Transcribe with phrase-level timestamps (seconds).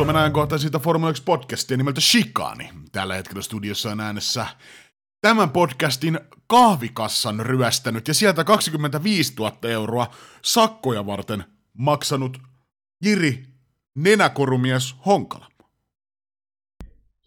[0.00, 2.70] Suomen ajankohtaisinta Formula 1-podcastia nimeltä Shikani.
[2.92, 4.46] Tällä hetkellä studiossa on äänessä
[5.20, 10.06] tämän podcastin kahvikassan ryöstänyt ja sieltä 25 000 euroa
[10.42, 11.44] sakkoja varten
[11.78, 12.38] maksanut
[13.04, 13.44] Jiri
[13.94, 15.48] Nenäkorumies Honkala.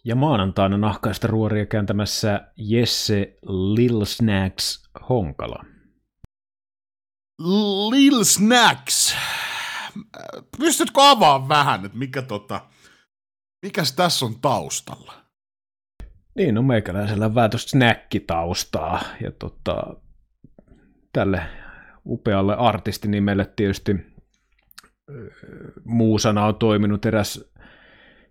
[0.04, 5.64] Ja maanantaina nahkaista ruoria kääntämässä Jesse Lil Snacks Honkala.
[7.90, 9.16] Lil Snacks.
[10.58, 12.60] Pystytkö avaamaan vähän, että mikä tota,
[13.64, 15.12] mikäs tässä on taustalla?
[16.34, 19.02] Niin, no meikäläisellä vähän tuosta snackitaustaa.
[19.20, 19.96] Ja tota,
[21.12, 21.42] tälle
[22.06, 23.96] upealle artistinimelle tietysti
[25.84, 27.44] muusana on toiminut eräs,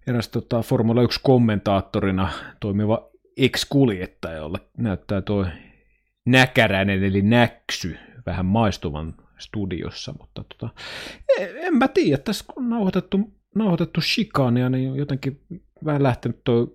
[0.08, 5.46] eräs tota, Formula 1-kommentaattorina toimiva ex-kuljettaja, jolle näyttää tuo
[6.26, 10.74] näkäräinen eli näksy vähän maistuvan studiossa, mutta tota,
[11.40, 15.42] en, en mä tiedä, tässä on nauhoitettu, nauhoitettu shikania, niin jotenkin
[15.86, 16.68] vähän lähtenyt tuo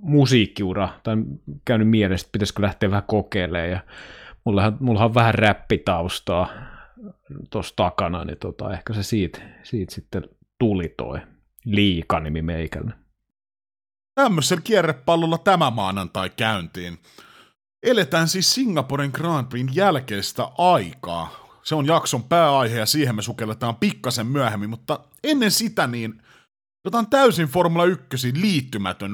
[0.00, 1.16] musiikkiura, tai
[1.64, 3.80] käynyt mielessä, että pitäisikö lähteä vähän kokeilemaan, ja
[4.44, 6.48] mullahan, mullahan on vähän räppitaustaa
[7.50, 11.18] tuossa takana, niin tota, ehkä se siitä, siitä sitten tuli toi
[11.64, 12.92] liikanimi meikällä.
[14.14, 16.98] Tämmöisellä kierrepallolla tämä maanantai käyntiin.
[17.82, 21.47] Eletään siis Singaporen Grand Prixin jälkeistä aikaa.
[21.68, 26.22] Se on jakson pääaihe ja siihen me sukelletaan pikkasen myöhemmin, mutta ennen sitä niin
[26.84, 29.12] jotain täysin Formula 1 liittymätön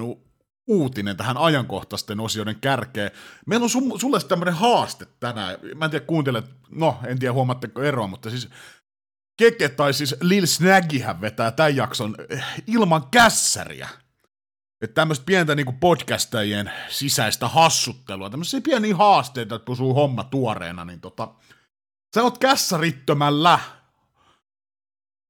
[0.66, 3.10] uutinen tähän ajankohtaisten osioiden kärkeen.
[3.46, 5.56] Meillä on su- sulle tämmöinen haaste tänään.
[5.74, 8.48] Mä en tiedä kuuntelet, no en tiedä huomaatteko eroa, mutta siis
[9.36, 13.88] Keke tai siis Lil Snaggyhän vetää tämän jakson eh, ilman kässäriä.
[14.82, 21.00] Että tämmöistä pientä niinku podcastajien sisäistä hassuttelua, tämmöisiä pieniä haasteita, että pysyy homma tuoreena, niin
[21.00, 21.34] tota,
[22.14, 23.58] sä oot kässärittömällä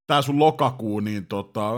[0.06, 1.70] tää sun lokakuu, niin tota,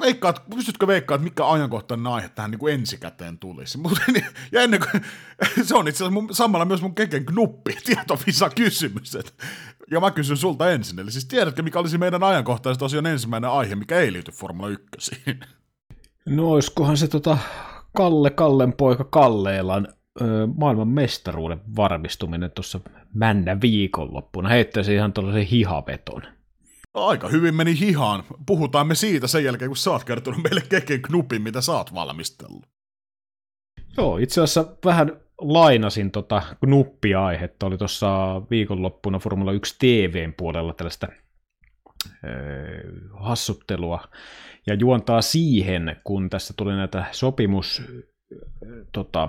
[0.00, 3.78] veikkaat, pystytkö veikkaat, mikä ajankohtainen aihe tähän niin kuin ensikäteen tulisi?
[4.12, 5.02] Niin, ja ennen kuin,
[5.66, 9.18] se on itse asiassa mun, samalla myös mun keken knuppi, tietovisa kysymys.
[9.90, 13.74] Ja mä kysyn sulta ensin, eli siis tiedätkö, mikä olisi meidän ajankohtaiset tosiaan ensimmäinen aihe,
[13.74, 15.22] mikä ei liity Formula 1?
[16.26, 17.38] No olisikohan se tota
[17.96, 19.88] Kalle Kallen poika Kalleelan
[20.56, 22.80] maailman mestaruuden varmistuminen tuossa
[23.14, 24.48] männä viikonloppuna.
[24.48, 26.22] Heittäisi ihan tuollaisen hihaveton.
[26.94, 28.24] Aika hyvin meni hihaan.
[28.46, 31.94] Puhutaan me siitä sen jälkeen, kun sä oot kertonut meille keken knupin, mitä sä oot
[31.94, 32.66] valmistellut.
[33.96, 37.66] Joo, itse asiassa vähän lainasin tota knuppiaihetta.
[37.66, 41.08] Oli tuossa viikonloppuna Formula 1 TVn puolella tällaista
[43.12, 44.04] hassuttelua.
[44.66, 47.82] Ja juontaa siihen, kun tässä tuli näitä sopimus...
[48.92, 49.28] Tota,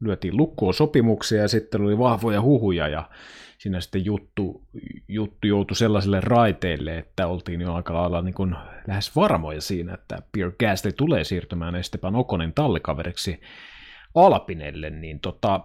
[0.00, 3.10] lyötiin lukkoon sopimuksia ja sitten oli vahvoja huhuja ja
[3.58, 4.62] siinä sitten juttu,
[5.08, 10.22] juttu joutui sellaiselle raiteille, että oltiin jo aika lailla niin kuin lähes varmoja siinä, että
[10.32, 13.40] Pierre Gasly tulee siirtymään Esteban Okonen tallikaveriksi
[14.14, 15.60] Alpinelle, niin tota,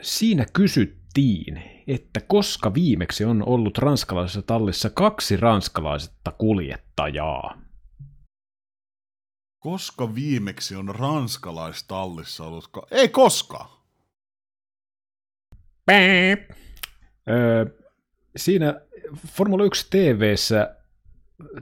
[0.00, 7.65] siinä kysyttiin, että koska viimeksi on ollut ranskalaisessa tallissa kaksi ranskalaisetta kuljettajaa.
[9.58, 12.68] Koska viimeksi on ranskalaistallissa ollut...
[12.68, 13.70] Ka- Ei koskaan!
[17.28, 17.66] Öö,
[18.36, 18.80] siinä
[19.28, 20.76] Formula 1 TVssä,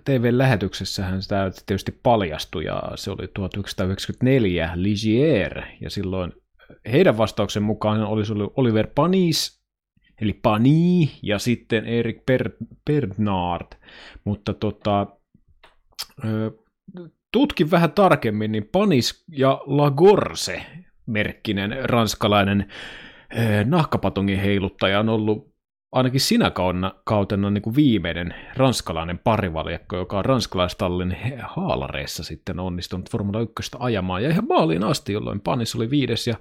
[0.04, 6.33] TV-lähetyksessähän sitä tietysti paljastui, ja se oli 1994 Ligier, ja silloin
[6.93, 9.65] heidän vastauksen mukaan olisi ollut Oliver Panis,
[10.21, 12.22] eli Pani, ja sitten Erik
[12.87, 13.66] Bernard,
[14.25, 15.06] mutta tota,
[16.25, 16.50] öö,
[17.34, 20.67] tutkin vähän tarkemmin, niin Panis ja Lagorse
[21.06, 22.67] merkkinen ranskalainen
[23.65, 25.55] nahkapatongin heiluttaja on ollut
[25.93, 33.10] ainakin sinä kautena, kautena niin kuin viimeinen ranskalainen parivaljakko, joka on ranskalaistallin haalareissa sitten onnistunut
[33.10, 34.22] Formula 1 ajamaan.
[34.22, 36.34] Ja ihan maaliin asti, jolloin Panis oli viides ja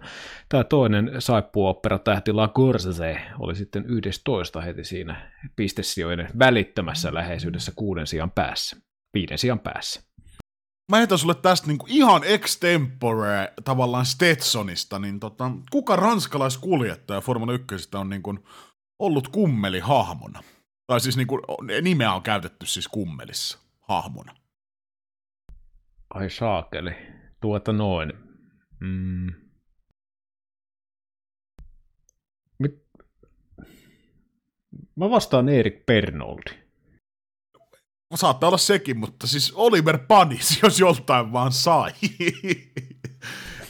[0.49, 8.07] tämä toinen saippuopera tähti La Gorze oli sitten 11 heti siinä pistesijoiden välittömässä läheisyydessä kuuden
[8.07, 8.77] sijaan päässä,
[9.13, 10.12] viiden sijaan päässä
[10.91, 17.89] mä heitän sulle tästä niinku ihan extempore tavallaan Stetsonista, niin tota, kuka ranskalaiskuljettaja Formula 1
[17.95, 18.39] on niinku
[18.99, 20.43] ollut kummeli hahmona?
[20.87, 21.39] Tai siis niinku,
[21.81, 24.35] nimeä on käytetty siis kummelissa hahmona.
[26.09, 26.91] Ai saakeli.
[27.41, 28.13] Tuota noin.
[28.79, 29.33] Mm.
[34.95, 36.62] Mä vastaan Erik Pernoldi
[38.17, 41.91] saattaa olla sekin, mutta siis Oliver Panis, jos joltain vaan sai.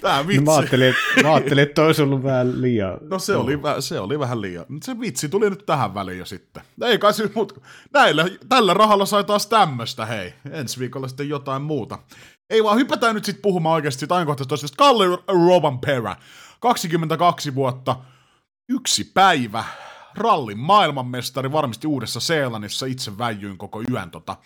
[0.02, 0.42] Tää vitsi.
[0.42, 2.98] No, mä, ajattelin, mä ajattelin, että olisi ollut vähän liian...
[3.02, 4.66] No se oli, se oli vähän liian.
[4.84, 6.64] Se vitsi tuli nyt tähän väliin jo sitten.
[6.82, 7.62] Ei kai se, mut
[7.94, 10.34] näillä, tällä rahalla sai taas tämmöstä, hei.
[10.52, 12.00] Ensi viikolla sitten jotain muuta.
[12.50, 15.06] Ei vaan, hypätään nyt sitten puhumaan oikeasti siitä ajankohtaisesta Kalle
[15.86, 16.16] Perä.
[16.60, 17.96] 22 vuotta,
[18.70, 19.64] yksi päivä,
[20.16, 24.38] rallin maailmanmestari varmasti Uudessa Seelannissa, itse väijyin koko yön tota,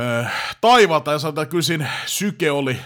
[0.00, 0.24] öö,
[0.60, 1.12] taivalta.
[1.12, 2.80] Ja sanotaan, että kyllä siinä syke oli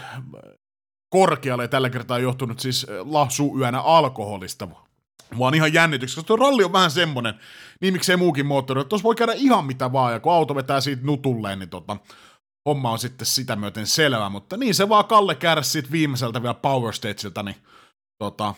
[1.10, 4.68] korkealle ja tällä kertaa johtunut siis lasu yönä alkoholista,
[5.38, 7.34] vaan ihan jännityksestä, koska tuo ralli on vähän semmonen,
[7.80, 10.80] niin miksei muukin moottori, että tuossa voi käydä ihan mitä vaan, ja kun auto vetää
[10.80, 11.96] siitä nutulleen, niin tota,
[12.68, 16.94] homma on sitten sitä myöten selvä, mutta niin se vaan Kalle kärsi viimeiseltä vielä Power
[16.94, 17.56] Stageilta, niin
[18.18, 18.54] tota,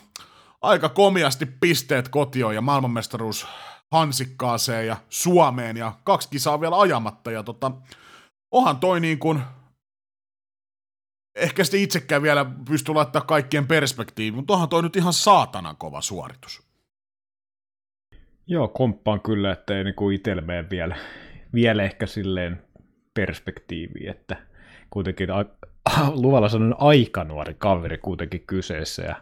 [0.60, 3.46] aika komiasti pisteet kotioon ja maailmanmestaruus
[3.90, 7.72] Hansikkaaseen ja Suomeen ja kaksi kisaa vielä ajamatta ja tota,
[8.50, 9.42] onhan toi niin kuin,
[11.36, 16.00] ehkä sitten itsekään vielä pysty laittaa kaikkien perspektiiviin, mutta onhan toi nyt ihan saatanan kova
[16.00, 16.62] suoritus.
[18.46, 20.96] Joo, komppaan kyllä, että ei niinku itsellä mene vielä,
[21.54, 22.62] vielä ehkä silleen
[23.14, 24.36] perspektiiviin, että
[24.90, 25.28] kuitenkin
[26.22, 29.16] luvalla sanon aika nuori kaveri kuitenkin kyseessä ja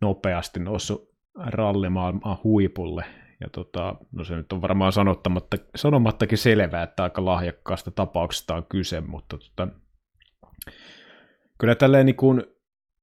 [0.00, 1.08] nopeasti noussut
[1.46, 3.04] rallimaailman huipulle.
[3.40, 8.66] Ja tota, no se nyt on varmaan sanottamatta, sanomattakin selvää, että aika lahjakkaasta tapauksesta on
[8.68, 9.68] kyse, mutta tota,
[11.58, 12.42] kyllä tälleen niin kuin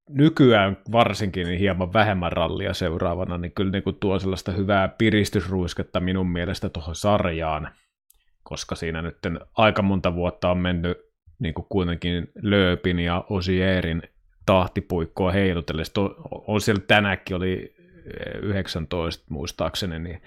[0.09, 5.99] nykyään varsinkin niin hieman vähemmän rallia seuraavana, niin kyllä niin kuin tuo sellaista hyvää piristysruisketta
[5.99, 7.69] minun mielestä tuohon sarjaan,
[8.43, 9.17] koska siinä nyt
[9.57, 10.97] aika monta vuotta on mennyt
[11.39, 14.01] niin kuin kuitenkin Lööpin ja Osierin
[14.45, 15.85] tahtipuikkoa heilutellen.
[16.31, 17.75] On siellä tänäkin oli
[18.41, 20.21] 19 eh, muistaakseni, niin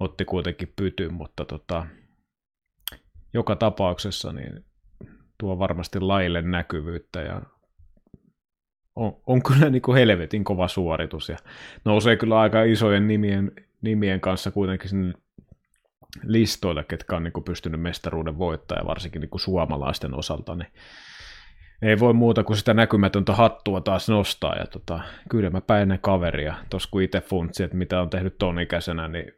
[0.00, 1.86] otti kuitenkin pytyn, mutta tota,
[3.34, 4.64] joka tapauksessa niin
[5.38, 7.42] tuo varmasti laille näkyvyyttä ja
[8.96, 11.36] on, on kyllä niin kuin helvetin kova suoritus ja
[11.84, 13.52] nousee kyllä aika isojen nimien,
[13.82, 15.14] nimien kanssa kuitenkin sinne
[16.24, 20.72] listoille, ketkä on niin kuin pystynyt mestaruuden voittamaan, varsinkin niin kuin suomalaisten osalta, niin
[21.82, 24.56] ei voi muuta kuin sitä näkymätöntä hattua taas nostaa.
[24.56, 26.54] Ja tota, kyllä mä päinen kaveria.
[26.70, 29.32] Tuossa kun itse funtsi, että mitä on tehnyt ton ikäisenä, niin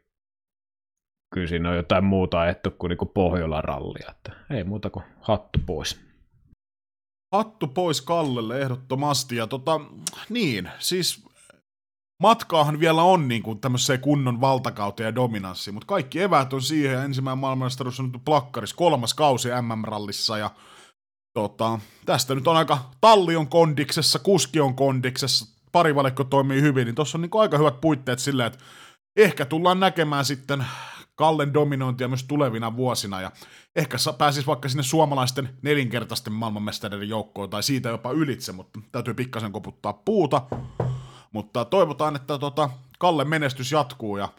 [1.33, 4.11] kyllä siinä on jotain muuta ajettu kuin niinku Pohjolan rallia.
[4.11, 6.05] Että ei muuta kuin hattu pois.
[7.33, 9.35] Hattu pois Kallelle ehdottomasti.
[9.35, 9.81] Ja tota,
[10.29, 11.25] niin, siis
[12.21, 16.99] matkaahan vielä on niin kuin tämmöiseen kunnon valtakauteen ja dominanssi, mutta kaikki eväät on siihen,
[16.99, 20.51] ensimmäinen maailmanmestaruus on nyt plakkaris, kolmas kausi MM-rallissa, ja
[21.35, 26.95] tota, tästä nyt on aika, talli on kondiksessa, kuski on kondiksessa, parivalikko toimii hyvin, niin
[26.95, 28.59] tuossa on niin aika hyvät puitteet silleen, että
[29.17, 30.65] ehkä tullaan näkemään sitten
[31.15, 33.31] Kallen dominointia myös tulevina vuosina, ja
[33.75, 39.51] ehkä pääsisi vaikka sinne suomalaisten nelinkertaisten maailmanmestareiden joukkoon, tai siitä jopa ylitse, mutta täytyy pikkasen
[39.51, 40.41] koputtaa puuta.
[41.31, 44.29] Mutta toivotaan, että tota, Kalle menestys jatkuu ja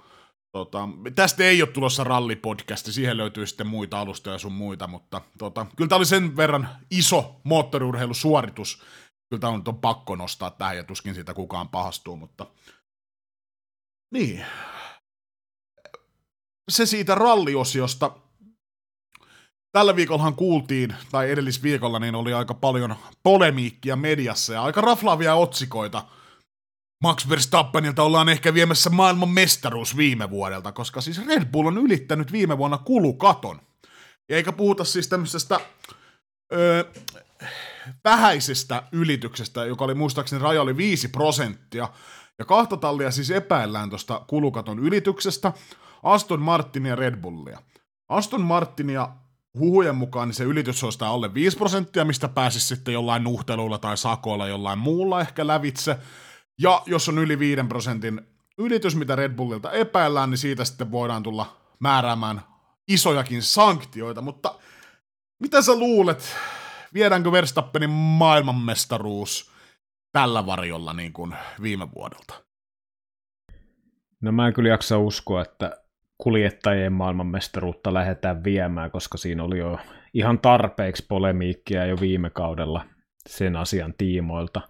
[0.56, 5.66] tota, tästä ei ole tulossa rallipodcasti, siihen löytyy sitten muita alustoja sun muita, mutta tota,
[5.76, 8.82] kyllä tämä oli sen verran iso moottoriurheilusuoritus,
[9.30, 12.46] kyllä tämä on, on pakko nostaa tähän ja tuskin siitä kukaan pahastuu, mutta
[14.12, 14.44] niin.
[16.68, 18.10] Se siitä ralliosiosta.
[19.72, 26.04] Tällä viikollahan kuultiin, tai edellisviikolla, niin oli aika paljon polemiikkia mediassa ja aika raflaavia otsikoita–
[27.02, 32.32] Max Verstappenilta ollaan ehkä viemässä maailman mestaruus viime vuodelta, koska siis Red Bull on ylittänyt
[32.32, 33.60] viime vuonna kulukaton.
[34.28, 35.60] Ja eikä puhuta siis tämmöisestä
[36.52, 36.84] öö,
[38.04, 41.88] vähäisestä ylityksestä, joka oli muistaakseni raja oli 5 prosenttia.
[42.38, 45.52] Ja kahta tallia siis epäillään tuosta kulukaton ylityksestä,
[46.02, 47.62] Aston Martinia ja Red Bullia.
[48.08, 49.08] Aston Martinia
[49.58, 53.96] huhujen mukaan niin se ylitys olisi alle 5 prosenttia, mistä pääsisi sitten jollain nuhtelulla tai
[53.96, 55.98] sakoilla jollain muulla ehkä lävitse.
[56.60, 58.20] Ja jos on yli 5 prosentin
[58.58, 62.40] ylitys, mitä Red Bullilta epäillään, niin siitä sitten voidaan tulla määräämään
[62.88, 64.54] isojakin sanktioita, mutta
[65.40, 66.36] mitä sä luulet,
[66.94, 69.52] viedäänkö Verstappenin maailmanmestaruus
[70.12, 72.34] tällä varjolla niin kuin viime vuodelta?
[74.20, 75.82] No mä en kyllä jaksa uskoa, että
[76.18, 79.78] kuljettajien maailmanmestaruutta lähdetään viemään, koska siinä oli jo
[80.14, 82.84] ihan tarpeeksi polemiikkia jo viime kaudella
[83.28, 84.60] sen asian tiimoilta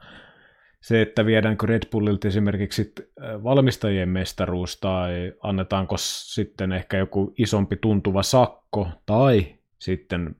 [0.86, 8.22] se, että viedäänkö Red Bullilta esimerkiksi valmistajien mestaruus tai annetaanko sitten ehkä joku isompi tuntuva
[8.22, 10.36] sakko tai sitten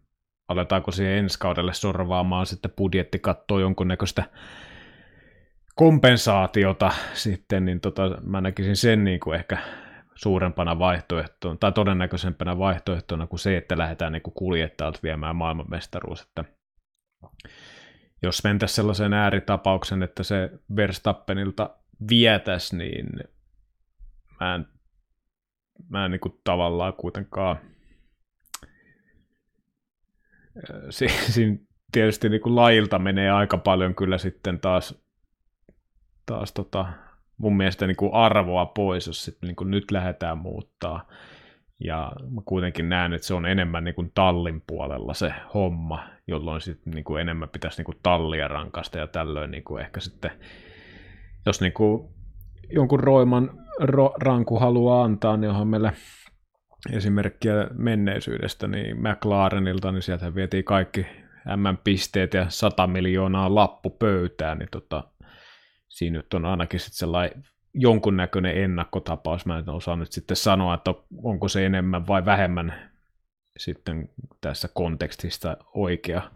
[0.49, 4.25] aletaanko siihen ensi kaudelle sorvaamaan sitten budjettikattoa jonkunnäköistä
[5.75, 9.59] kompensaatiota sitten, niin tota, mä näkisin sen niin kuin ehkä
[10.15, 16.23] suurempana vaihtoehtona tai todennäköisempänä vaihtoehtona kuin se, että lähdetään niin kuljettajalta viemään maailmanmestaruus.
[16.23, 16.45] Että
[18.23, 21.71] jos mentäisiin sellaisen ääritapauksen, että se Verstappenilta
[22.09, 23.07] vietäisi, niin
[24.41, 24.67] mä en,
[25.89, 27.59] mä en niin tavallaan kuitenkaan
[30.91, 31.57] siinä
[31.93, 34.95] tietysti niin lajilta menee aika paljon kyllä sitten taas,
[36.27, 36.87] taas tota,
[37.37, 41.09] mun mielestä niin arvoa pois, jos sitten niin nyt lähdetään muuttaa.
[41.85, 46.61] Ja mä kuitenkin näen, että se on enemmän niin kuin tallin puolella se homma, jolloin
[46.61, 50.31] sitten niin kuin enemmän pitäisi niin kuin tallia rankasta ja tällöin niin kuin ehkä sitten,
[51.47, 52.09] jos niin kuin
[52.73, 55.93] jonkun roiman ro, ranku haluaa antaa, niin onhan meillä
[56.93, 61.07] esimerkkiä menneisyydestä, niin McLarenilta, niin sieltä vietiin kaikki
[61.57, 65.05] M-pisteet ja 100 miljoonaa lappu pöytään, niin tota,
[65.89, 67.45] siinä nyt on ainakin sitten sellainen
[67.77, 69.47] jonkunnäköinen ennakkotapaus.
[69.47, 72.91] Mä en osaa nyt sitten sanoa, että onko se enemmän vai vähemmän
[73.59, 74.09] sitten
[74.41, 76.31] tässä kontekstista oikea,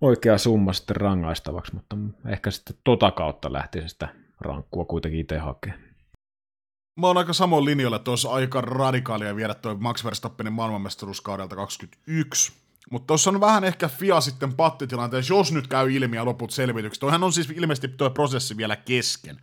[0.00, 1.96] oikea summa sitten rangaistavaksi, mutta
[2.28, 4.08] ehkä sitten tota kautta lähtisi sitä
[4.40, 5.82] rankkua kuitenkin itse hakemaan.
[7.00, 12.52] Mä oon aika samoin linjoilla, että olisi aika radikaalia viedä tuo Max Verstappenin maailmanmestaruuskaudelta 21.
[12.90, 17.00] Mutta tuossa on vähän ehkä FIA sitten pattitilanteessa, jos nyt käy ilmi ja loput selvitykset.
[17.00, 19.36] Toihan on siis ilmeisesti tuo prosessi vielä kesken.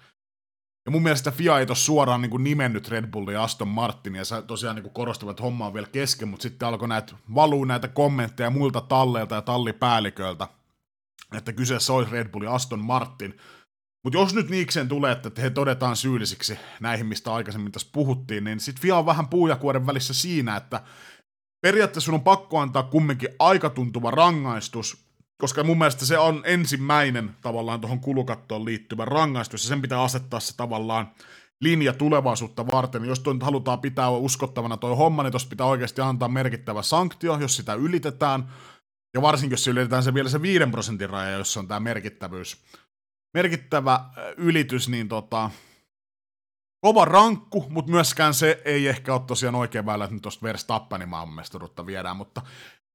[0.86, 4.22] Ja mun mielestä FIA ei tuossa suoraan niin kuin nimennyt Red Bullia ja Aston Martinia,
[4.32, 7.66] ja tosiaan niin kuin korostavat, että homma on vielä kesken, mutta sitten alkoi näitä, valuu
[7.66, 10.48] näitä kommentteja muilta talleilta ja tallipäälliköiltä,
[11.38, 13.38] että kyseessä olisi Red Bull ja Aston Martin.
[14.04, 18.60] Mutta jos nyt niikseen tulee, että he todetaan syyllisiksi näihin, mistä aikaisemmin tässä puhuttiin, niin
[18.60, 20.84] sitten FIA on vähän puujakuoren välissä siinä, että
[21.62, 25.09] periaatteessa sun on pakko antaa kumminkin aika tuntuva rangaistus,
[25.42, 30.40] koska mun mielestä se on ensimmäinen tavallaan tuohon kulukattoon liittyvä rangaistus, ja sen pitää asettaa
[30.40, 31.12] se tavallaan
[31.62, 33.06] linja tulevaisuutta varten.
[33.06, 37.56] Jos toi halutaan pitää uskottavana toi homma, niin tuossa pitää oikeasti antaa merkittävä sanktio, jos
[37.56, 38.54] sitä ylitetään,
[39.14, 42.64] ja varsinkin jos ylitetään se vielä se 5 prosentin raja, jossa on tämä merkittävyys.
[43.34, 44.06] Merkittävä
[44.38, 45.52] ylitys, niin tota,
[46.82, 51.10] kova rankku, mutta myöskään se ei ehkä ole tosiaan oikein väylä, että nyt tuosta Verstappenin
[51.10, 52.42] maailmanmestaruutta viedään, mutta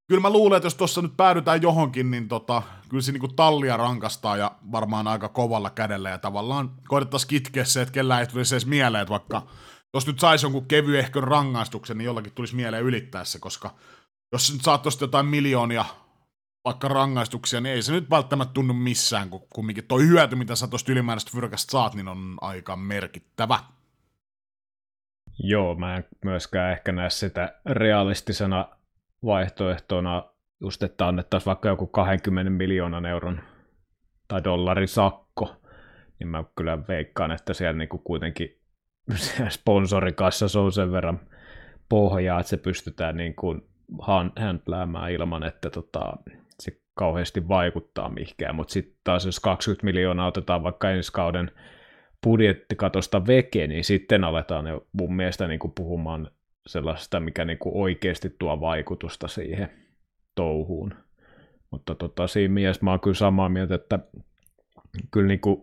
[0.08, 3.76] kyllä mä luulen, että jos tuossa nyt päädytään johonkin, niin tota, kyllä se niinku tallia
[3.76, 8.54] rankastaa ja varmaan aika kovalla kädellä ja tavallaan koitettaisiin kitkeä se, että kellään ei tulisi
[8.54, 9.42] edes mieleen, että vaikka
[9.94, 13.74] jos nyt saisi jonkun kevyehkön rangaistuksen, niin jollakin tulisi mieleen ylittää se, koska
[14.32, 15.84] jos nyt saat jotain miljoonia
[16.64, 20.66] vaikka rangaistuksia, niin ei se nyt välttämättä tunnu missään, kun kumminkin toi hyöty, mitä sä
[20.66, 23.58] tuosta ylimääräisestä fyrkästä saat, niin on aika merkittävä.
[25.38, 28.68] Joo, mä en myöskään ehkä näe sitä realistisena
[29.24, 30.24] vaihtoehtona,
[30.60, 33.40] just että annettaisiin vaikka joku 20 miljoonan euron
[34.28, 35.56] tai dollarin sakko,
[36.18, 38.60] niin mä kyllä veikkaan, että siellä niinku kuitenkin
[39.48, 41.20] sponsorikassa on sen verran
[41.88, 43.62] pohjaa, että se pystytään niin kuin
[44.36, 46.12] handläämään ilman, että tota,
[46.60, 51.50] se kauheasti vaikuttaa mihinkään, mutta sitten taas jos 20 miljoonaa otetaan vaikka ensi kauden
[52.24, 56.30] budjettikatosta veke, niin sitten aletaan jo mun mielestä niin kuin puhumaan
[56.66, 59.70] sellaista, mikä niin kuin oikeasti tuo vaikutusta siihen
[60.34, 60.94] touhuun.
[61.70, 63.98] Mutta tota, siinä mielessä mä oon kyllä samaa mieltä, että
[65.10, 65.62] kyllä niin kuin,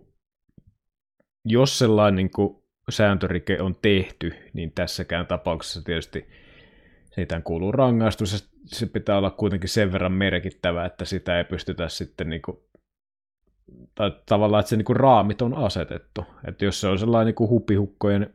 [1.45, 6.27] jos sellainen niin kuin sääntörike on tehty, niin tässäkään tapauksessa tietysti
[7.15, 11.89] siitä kuuluu rangaistus, ja se pitää olla kuitenkin sen verran merkittävä, että sitä ei pystytä
[11.89, 12.57] sitten niin kuin,
[13.95, 16.25] tai tavallaan, että se niin kuin raamit on asetettu.
[16.47, 18.33] Että jos se on sellainen niin kuin hupihukkojen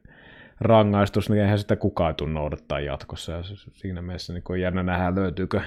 [0.61, 3.33] rangaistus, niin eihän sitä kukaan tule noudattaa jatkossa.
[3.33, 5.61] Ja siinä mielessä niin on jännä nähdä, löytyykö,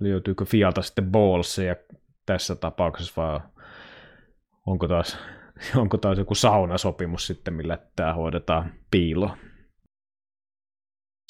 [0.00, 1.76] löytyykö Fialta sitten ballsia
[2.26, 3.40] tässä tapauksessa, vai
[4.66, 5.18] onko taas,
[5.76, 9.36] onko taas joku saunasopimus sitten, millä tämä hoidetaan piilo.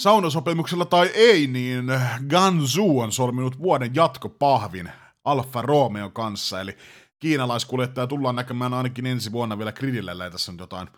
[0.03, 1.85] Saunasopimuksella tai ei, niin
[2.29, 4.91] Ganzu on solminut vuoden jatkopahvin
[5.25, 6.77] Alfa Romeo kanssa, eli
[7.19, 10.89] kiinalaiskuljettaja tullaan näkemään ainakin ensi vuonna vielä gridillä, tässä on jotain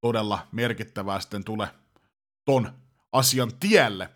[0.00, 1.68] todella merkittävää sitten tule
[2.44, 2.72] ton
[3.12, 4.08] asian tielle.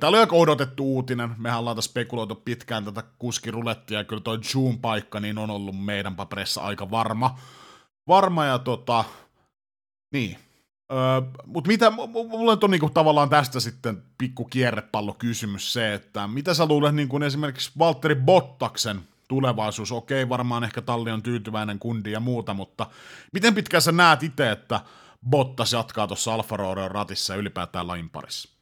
[0.00, 1.34] Tämä oli aika odotettu uutinen.
[1.38, 5.84] Mehän ollaan tässä spekuloitu pitkään tätä kuskirulettia, ja kyllä toi Zoom paikka niin on ollut
[5.84, 7.38] meidän paperissa aika varma.
[8.08, 9.04] Varma ja tota,
[10.12, 10.38] niin.
[10.92, 10.98] Öö,
[11.46, 16.94] Mutta mitä, mulla on niinku tavallaan tästä sitten pikku kierrepallokysymys se, että mitä sä luulet
[16.94, 22.54] niin kuin esimerkiksi Valtteri Bottaksen tulevaisuus, okei varmaan ehkä talli on tyytyväinen kundi ja muuta,
[22.54, 22.86] mutta
[23.32, 24.80] miten pitkään sä näet itse, että
[25.30, 28.58] Bottas jatkaa tuossa Alfa Romeo ratissa ja ylipäätään lain parissa.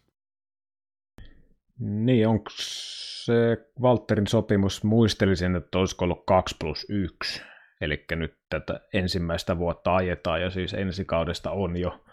[1.78, 7.42] Niin, onko se Walterin sopimus, muistelisin, että olisiko ollut 2 plus 1,
[7.80, 12.04] eli nyt tätä ensimmäistä vuotta ajetaan ja siis ensi kaudesta on jo,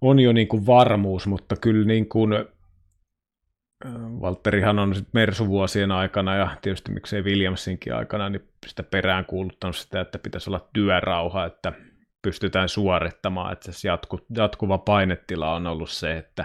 [0.00, 2.32] on jo niin kuin varmuus, mutta kyllä niin kuin
[4.20, 10.00] Valtterihan on sitten Mersu-vuosien aikana ja tietysti miksei Williamsinkin aikana, niin sitä perään kuuluttanut sitä,
[10.00, 11.72] että pitäisi olla työrauha, että
[12.22, 16.44] pystytään suorittamaan, että se jatku, jatkuva painetila on ollut se, että,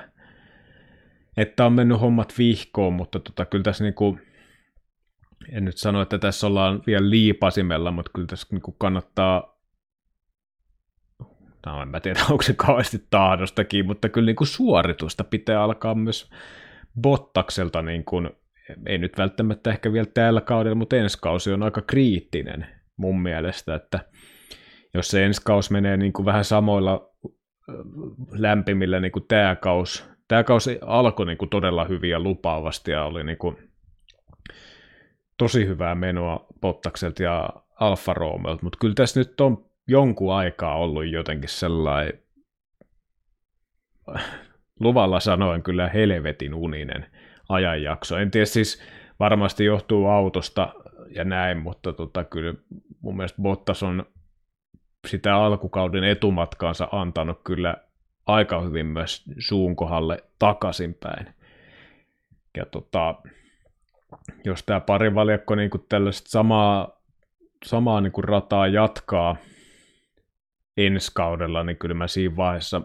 [1.38, 4.19] että on mennyt hommat vihkoon, mutta tota, kyllä tässä niinku,
[5.51, 9.57] en nyt sano, että tässä ollaan vielä liipasimella, mutta kyllä tässä niinku kannattaa
[11.65, 16.29] no en mä tiedä, onko se kauheasti tahdostakin, mutta kyllä niinku suoritusta pitää alkaa myös
[17.01, 18.29] Bottakselta, niin kuin,
[18.86, 22.67] ei nyt välttämättä ehkä vielä tällä kaudella, mutta ensi kausi on aika kriittinen
[22.98, 24.00] mun mielestä, että
[24.94, 27.13] jos se ensi kausi menee niin kuin vähän samoilla
[28.32, 33.03] lämpimillä niin kuin tämä kausi, tämä kausi alkoi niin kuin todella hyvin ja lupaavasti ja
[33.06, 33.58] oli niin kuin
[35.38, 41.06] tosi hyvää menoa Bottakselta ja Alfa Romeolta, mutta kyllä tässä nyt on jonkun aikaa ollut
[41.06, 42.20] jotenkin sellainen
[44.79, 47.06] luvalla sanoen kyllä helvetin uninen
[47.50, 48.17] ajanjakso.
[48.17, 48.84] En tiedä siis,
[49.20, 50.74] varmasti johtuu autosta
[51.15, 52.53] ja näin, mutta tota, kyllä
[53.01, 54.06] mun mielestä Bottas on
[55.08, 57.78] sitä alkukauden etumatkaansa antanut kyllä
[58.26, 61.28] aika hyvin myös suun kohdalle takaisinpäin.
[62.58, 63.16] Ja tota,
[64.46, 67.02] jos tämä parivaljakko niin tällaista samaa,
[67.66, 69.36] samaa niin rataa jatkaa
[70.78, 72.82] ensi kaudella, niin kyllä mä siinä vaiheessa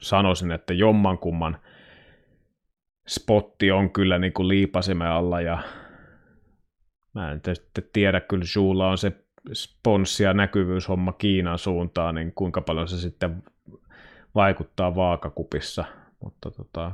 [0.00, 1.58] sanoisin, että jommankumman
[3.08, 5.58] spotti on kyllä niin kuin liipasimen alla ja
[7.14, 7.40] mä en
[7.92, 13.42] tiedä, kyllä suulla on se sponssi- ja näkyvyyshomma Kiinan suuntaan, niin kuinka paljon se sitten
[14.34, 15.84] vaikuttaa vaakakupissa,
[16.20, 16.92] mutta tota,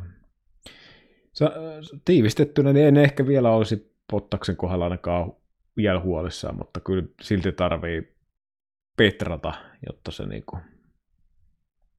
[2.04, 5.32] tiivistettynä niin en ehkä vielä olisi Pottaksen kohdalla ainakaan
[5.76, 8.16] vielä huolissaan, mutta kyllä silti tarvii
[8.96, 9.52] petrata,
[9.86, 10.58] jotta se niinku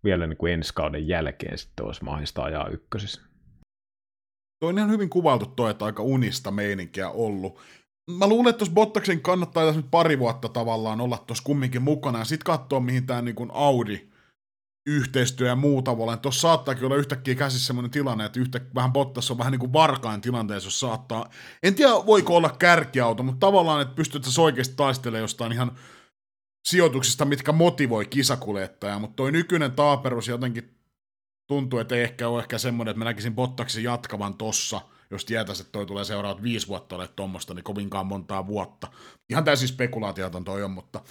[0.03, 3.21] vielä niin kuin ensi kauden jälkeen sitten olisi mahdollista ajaa ykkösissä.
[4.59, 7.59] Tuo on ihan hyvin kuvailtu toi, että aika unista meininkiä ollut.
[8.11, 12.19] Mä luulen, että tuossa Bottaksen kannattaa tässä nyt pari vuotta tavallaan olla tuossa kumminkin mukana
[12.19, 14.09] ja sitten katsoa, mihin tämä niin Audi
[14.87, 16.19] yhteistyö ja muu tavallaan.
[16.19, 19.73] Tuossa saattaakin olla yhtäkkiä käsissä sellainen tilanne, että yhtä, vähän Bottas on vähän niin kuin
[19.73, 21.29] varkain tilanteessa, jos saattaa.
[21.63, 25.71] En tiedä, voiko olla kärkiauto, mutta tavallaan, että pystyt oikeasti taistelemaan jostain ihan
[26.67, 30.77] sijoituksista, mitkä motivoi kisakuljettajaa, mutta toi nykyinen taaperus jotenkin
[31.47, 34.81] tuntuu, että ei ehkä ole ehkä semmoinen, että mä näkisin Bottaksen jatkavan tossa,
[35.13, 38.87] jos tietäisi, että toi tulee seuraavat viisi vuotta ole tuommoista, niin kovinkaan montaa vuotta.
[39.29, 41.01] Ihan täysin spekulaatiota toi on, mutta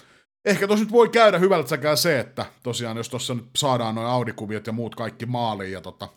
[0.44, 4.06] ehkä tos nyt voi käydä hyvältä säkään se, että tosiaan jos tuossa nyt saadaan noin
[4.06, 6.08] Audi-kuviot ja muut kaikki maaliin ja tota,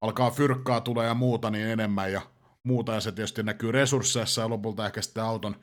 [0.00, 2.20] alkaa fyrkkaa tulee ja muuta niin enemmän ja
[2.64, 5.56] muuta, ja se tietysti näkyy resursseissa ja lopulta ehkä sitten auton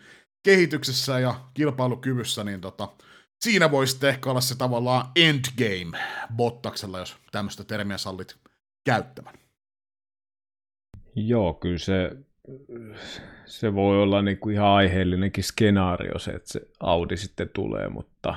[0.44, 2.88] kehityksessä ja kilpailukyvyssä, niin tota,
[3.44, 6.00] siinä voisi ehkä olla se tavallaan endgame
[6.36, 8.38] Bottaksella, jos tämmöistä termiä sallit
[8.86, 9.47] käyttämään.
[11.20, 12.12] Joo, kyllä se,
[13.46, 18.36] se voi olla niin kuin ihan aiheellinenkin skenaario se, että se Audi sitten tulee, mutta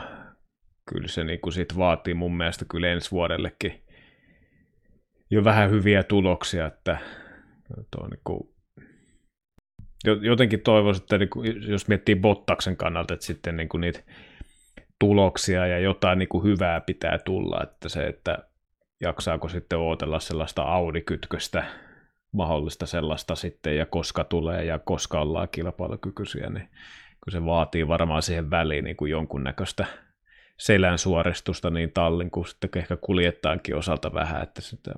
[0.92, 3.82] kyllä se niin kuin sit vaatii mun mielestä kyllä ensi vuodellekin
[5.30, 6.98] jo vähän hyviä tuloksia, että
[7.90, 8.48] tuo niin kuin
[10.20, 14.02] jotenkin toivoisin, että niin jos miettii Bottaksen kannalta, että sitten niin kuin niitä
[14.98, 18.38] tuloksia ja jotain niin kuin hyvää pitää tulla, että se, että
[19.00, 21.64] jaksaako sitten ootella sellaista Audi-kytköstä,
[22.32, 26.68] mahdollista sellaista sitten, ja koska tulee ja koska ollaan kilpailukykyisiä, niin
[27.24, 29.86] kun se vaatii varmaan siihen väliin niin kuin jonkunnäköistä
[30.58, 34.94] selän suoristusta niin tallin kuin sitten ehkä kuljettaankin osalta vähän, että sitä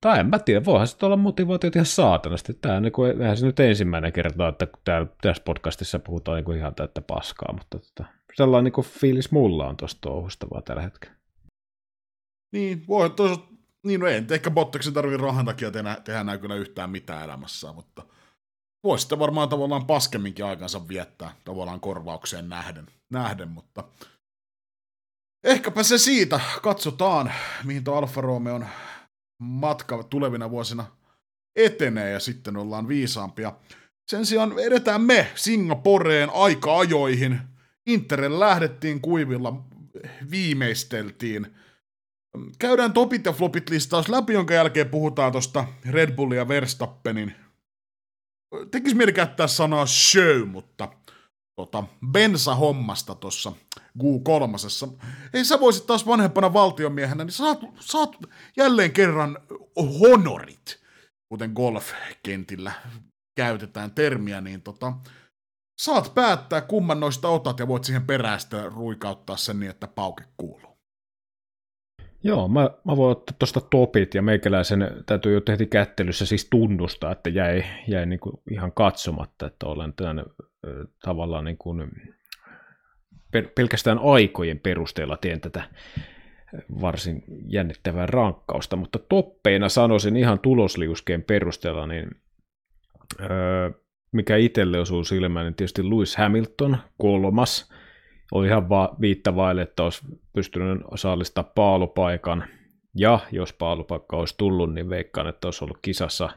[0.00, 2.54] tai en mä tiedä, voihan se olla motivaatiot ihan saatanasti.
[2.54, 6.44] Tämä on niin kuin, eihän se nyt ensimmäinen kerta, että täällä, tässä podcastissa puhutaan niin
[6.44, 8.04] kuin ihan täyttä paskaa, mutta tota,
[8.36, 11.16] sellainen niin kuin fiilis mulla on tuosta touhusta vaan tällä hetkellä.
[12.52, 13.48] Niin, voi toisaalta,
[13.86, 17.72] niin no ei, ehkä Bottaksen tarvii rahan takia tehdä, tehdä näin kyllä yhtään mitään elämässä,
[17.72, 18.06] mutta
[18.84, 23.84] voisi sitten varmaan tavallaan paskemminkin aikansa viettää tavallaan korvaukseen nähden, nähden mutta
[25.44, 26.40] ehkäpä se siitä.
[26.62, 27.32] Katsotaan,
[27.64, 28.66] mihin tuo Alfa Romeo on
[29.38, 30.86] matka tulevina vuosina
[31.56, 33.52] etenee ja sitten ollaan viisaampia.
[34.10, 37.40] Sen sijaan edetään me Singaporeen aika-ajoihin.
[37.86, 39.64] Interelle lähdettiin kuivilla,
[40.30, 41.54] viimeisteltiin.
[42.58, 47.34] Käydään topit ja flopit listaus läpi, jonka jälkeen puhutaan tuosta Red Bullin ja Verstappenin.
[48.70, 50.88] Tekis mieli käyttää sanaa show, mutta
[51.56, 53.52] tota, bensa-hommasta tuossa
[53.98, 54.90] Q3.
[55.34, 58.16] Ei sä voisit taas vanhempana valtiomiehenä, niin saat, saat
[58.56, 59.38] jälleen kerran
[60.00, 60.80] honorit,
[61.28, 62.72] kuten golfkentillä
[63.36, 64.92] käytetään termiä, niin tota,
[65.80, 70.69] saat päättää kumman noista otat ja voit siihen perästä ruikauttaa sen niin, että pauke kuuluu.
[72.22, 77.12] Joo, mä, mä voin ottaa tuosta topit ja meikäläisen täytyy jo tehty kättelyssä siis tunnustaa,
[77.12, 80.24] että jäi, jäi niin kuin ihan katsomatta, että olen tämän
[81.04, 81.90] tavallaan niin kuin
[83.54, 85.62] pelkästään aikojen perusteella teen tätä
[86.80, 92.10] varsin jännittävää rankkausta, mutta toppeina sanoisin ihan tulosliuskeen perusteella, niin
[93.20, 93.70] öö,
[94.12, 97.72] mikä itselle osuu silmään, niin tietysti Lewis Hamilton, kolmas,
[98.32, 102.44] oli ihan va- viittavaille, että olisi pystynyt osallista paalupaikan,
[102.96, 106.30] ja jos paalupaikka olisi tullut, niin veikkaan, että olisi ollut kisassa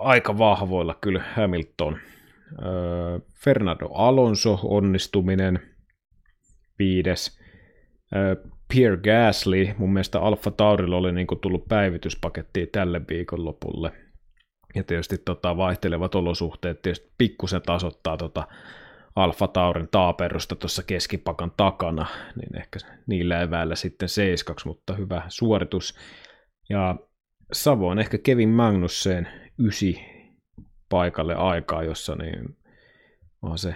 [0.00, 1.98] aika vahvoilla kyllä Hamilton.
[2.62, 5.60] Öö, Fernando Alonso onnistuminen,
[6.78, 7.40] viides.
[8.16, 8.36] Öö,
[8.68, 13.92] Pierre Gasly, mun mielestä Alfa Taurilla oli niin tullut päivityspaketti tälle viikonlopulle.
[14.74, 18.48] Ja tietysti tota, vaihtelevat olosuhteet tietysti pikkusen tasoittaa tota,
[19.16, 25.94] Alfa Taurin taaperusta tuossa keskipakan takana, niin ehkä niillä eväillä sitten seiskaksi, mutta hyvä suoritus.
[26.68, 26.96] Ja
[27.52, 30.00] Savoon ehkä Kevin Magnussen ysi
[30.88, 32.56] paikalle aikaa, jossa niin
[33.42, 33.74] on se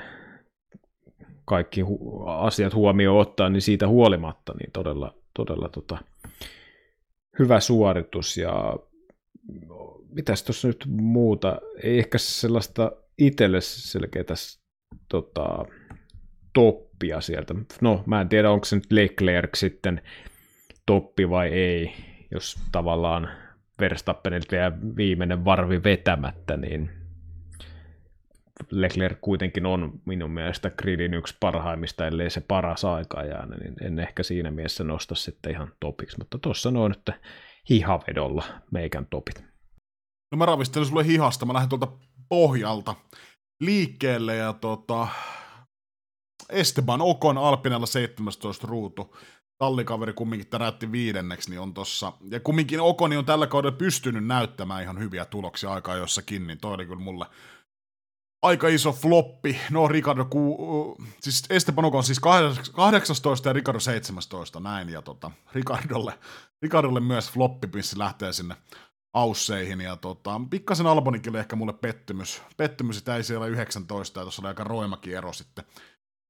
[1.44, 5.99] kaikki hu- asiat huomioon ottaa, niin siitä huolimatta niin todella, todella tota,
[7.38, 8.77] hyvä suoritus ja
[10.09, 14.25] mitäs tuossa nyt muuta, ei ehkä sellaista itselle selkeää
[15.09, 15.64] tota,
[16.53, 17.55] toppia sieltä.
[17.81, 20.03] No, mä en tiedä, onko se nyt Leclerc sitten
[20.87, 21.94] toppi vai ei,
[22.31, 23.29] jos tavallaan
[23.81, 26.90] Verstappenilta vielä viimeinen varvi vetämättä, niin
[28.70, 33.99] Leclerc kuitenkin on minun mielestä gridin yksi parhaimmista, ellei se paras aika jäänyt, niin en
[33.99, 37.20] ehkä siinä mielessä nosta sitten ihan topiksi, mutta tuossa noin, että
[37.70, 39.44] hihavedolla meikän topit.
[40.33, 41.92] No mä ravistelin sulle hihasta, mä lähden tuolta
[42.29, 42.94] pohjalta
[43.61, 45.09] liikkeelle ja tota,
[46.49, 49.16] Esteban Okon Alpinella 17 ruutu.
[49.59, 52.12] Tallikaveri kumminkin täräytti viidenneksi, niin on tossa.
[52.31, 56.75] Ja kumminkin Okoni on tällä kaudella pystynyt näyttämään ihan hyviä tuloksia aikaa jossakin, niin toi
[56.75, 57.27] oli kyllä mulle
[58.42, 59.61] aika iso floppi.
[59.71, 64.88] No Ricardo, ku, siis Esteban Ocon siis 18 ja Ricardo 17, näin.
[64.88, 66.19] Ja tota, Ricardolle,
[66.62, 68.57] Ricardolle myös floppi, missä lähtee sinne
[69.16, 69.81] ausseihin.
[69.81, 72.42] Ja tota, pikkasen Albonikin oli ehkä mulle pettymys.
[72.57, 75.64] Pettymys, että ei siellä 19, ja tuossa oli aika roimakin ero sitten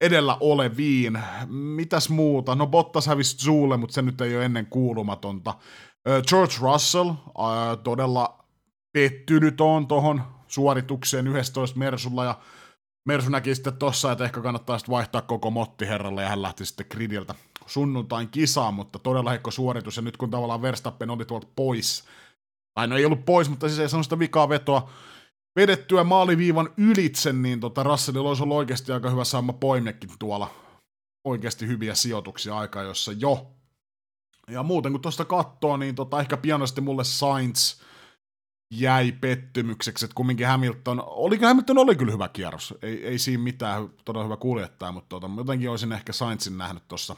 [0.00, 1.18] edellä oleviin.
[1.48, 2.54] Mitäs muuta?
[2.54, 5.54] No Bottas hävisi Zuule, mutta se nyt ei ole ennen kuulumatonta.
[6.28, 7.12] George Russell,
[7.82, 8.44] todella
[8.92, 12.38] pettynyt on tuohon suoritukseen 11 Mersulla, ja
[13.04, 16.66] Mersu näki sitten tossa, että ehkä kannattaa sitten vaihtaa koko motti herralle, ja hän lähti
[16.66, 17.34] sitten gridiltä
[17.66, 22.04] sunnuntain kisaan, mutta todella heikko suoritus, ja nyt kun tavallaan Verstappen oli tuolta pois,
[22.76, 24.90] tai no ei ollut pois, mutta siis ei sano sitä vikaa vetoa,
[25.56, 30.50] vedettyä maaliviivan ylitse, niin tota Russellilla olisi ollut oikeasti aika hyvä saama poimekin tuolla
[31.24, 33.52] oikeasti hyviä sijoituksia aikaa, jossa jo.
[34.50, 37.80] Ja muuten kun tuosta katsoo, niin tota, ehkä pianosti mulle Sainz
[38.74, 43.88] jäi pettymykseksi, että kumminkin Hamilton, oli, Hamilton oli kyllä hyvä kierros, ei, ei siinä mitään,
[44.04, 47.16] todella hyvä kuljettaja, mutta tota, jotenkin olisin ehkä Sainzin nähnyt tuossa.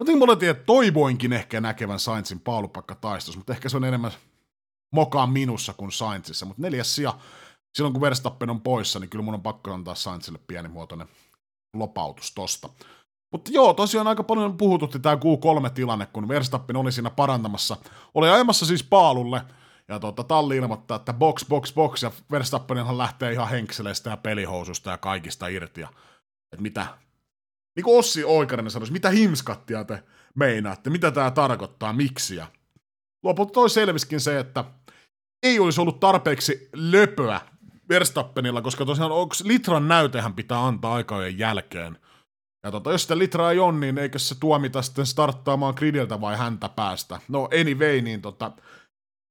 [0.00, 2.96] Jotenkin mulla tiedä, toivoinkin ehkä näkevän Sainzin paalupakka
[3.36, 4.12] mutta ehkä se on enemmän
[4.90, 7.18] mokaan minussa kuin Sainzissa, mutta neljäs sija,
[7.74, 11.08] silloin kun Verstappen on poissa, niin kyllä mun on pakko antaa Sainzille pienimuotoinen
[11.74, 12.68] lopautus tosta.
[13.32, 17.76] Mutta joo, tosiaan aika paljon puhututti tämä Q3-tilanne, kun Verstappen oli siinä parantamassa.
[18.14, 19.42] Oli ajamassa siis paalulle,
[19.88, 24.90] ja tota, talli ilmoittaa, että box, box, box, ja Verstappenhan lähtee ihan henkseleistä ja pelihoususta
[24.90, 25.80] ja kaikista irti.
[25.80, 25.88] Ja,
[26.52, 26.86] että mitä,
[27.76, 30.02] niin kuin Ossi Oikarinen sanoisi, mitä himskattia te
[30.34, 32.36] meinaatte, mitä tämä tarkoittaa, miksi.
[32.36, 32.46] Ja
[33.22, 34.64] lopulta toi selviskin se, että
[35.42, 37.40] ei olisi ollut tarpeeksi löpöä
[37.88, 41.98] Verstappenilla, koska tosiaan onko litran näytehän pitää antaa aikojen jälkeen.
[42.64, 46.36] Ja tota, jos sitä litraa ei ole, niin eikö se tuomita sitten starttaamaan gridiltä vai
[46.36, 47.20] häntä päästä?
[47.28, 48.52] No anyway, niin tota,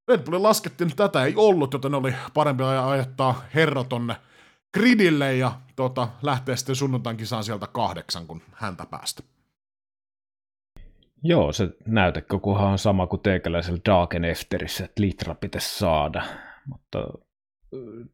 [0.07, 4.15] Red Bullin laskettiin, että tätä ei ollut, joten oli parempi ajattaa herra tonne
[4.73, 9.23] gridille ja tota, lähtee sitten sunnuntain kisaan sieltä kahdeksan, kun häntä päästä.
[11.23, 16.23] Joo, se näytekokuhan on sama kuin teikäläisellä Darken Efterissä, että litra pitäisi saada.
[16.65, 17.07] Mutta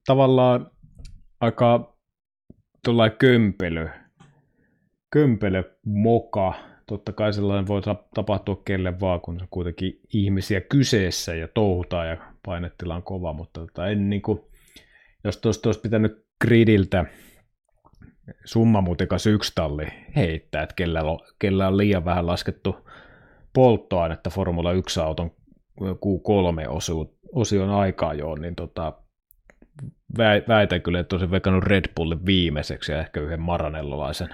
[0.07, 0.71] tavallaan
[1.39, 1.97] aika
[2.83, 3.89] tuollainen kömpelö,
[5.11, 6.53] kömpelö moka.
[6.87, 7.81] Totta kai sellainen voi
[8.15, 13.59] tapahtua kelle vaan, kun on kuitenkin ihmisiä kyseessä ja touhutaan ja painetila on kova, mutta
[13.59, 14.39] tota, en niin kuin,
[15.23, 17.05] jos tuosta olisi pitänyt gridiltä
[18.45, 22.75] summa muutikas yksi talli heittää, että kellä on, kellä on liian vähän laskettu
[23.55, 25.31] polttoainetta Formula 1-auton
[25.81, 28.93] Q3-osion aikaa jo, niin tota,
[30.47, 34.29] väitän kyllä, että olisin veikannut Red Bullin viimeiseksi ja ehkä yhden maranellolaisen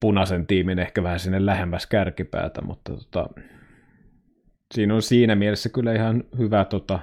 [0.00, 3.28] punaisen tiimin ehkä vähän sinne lähemmäs kärkipäätä, mutta tota,
[4.74, 6.98] siinä on siinä mielessä kyllä ihan hyvä, tota,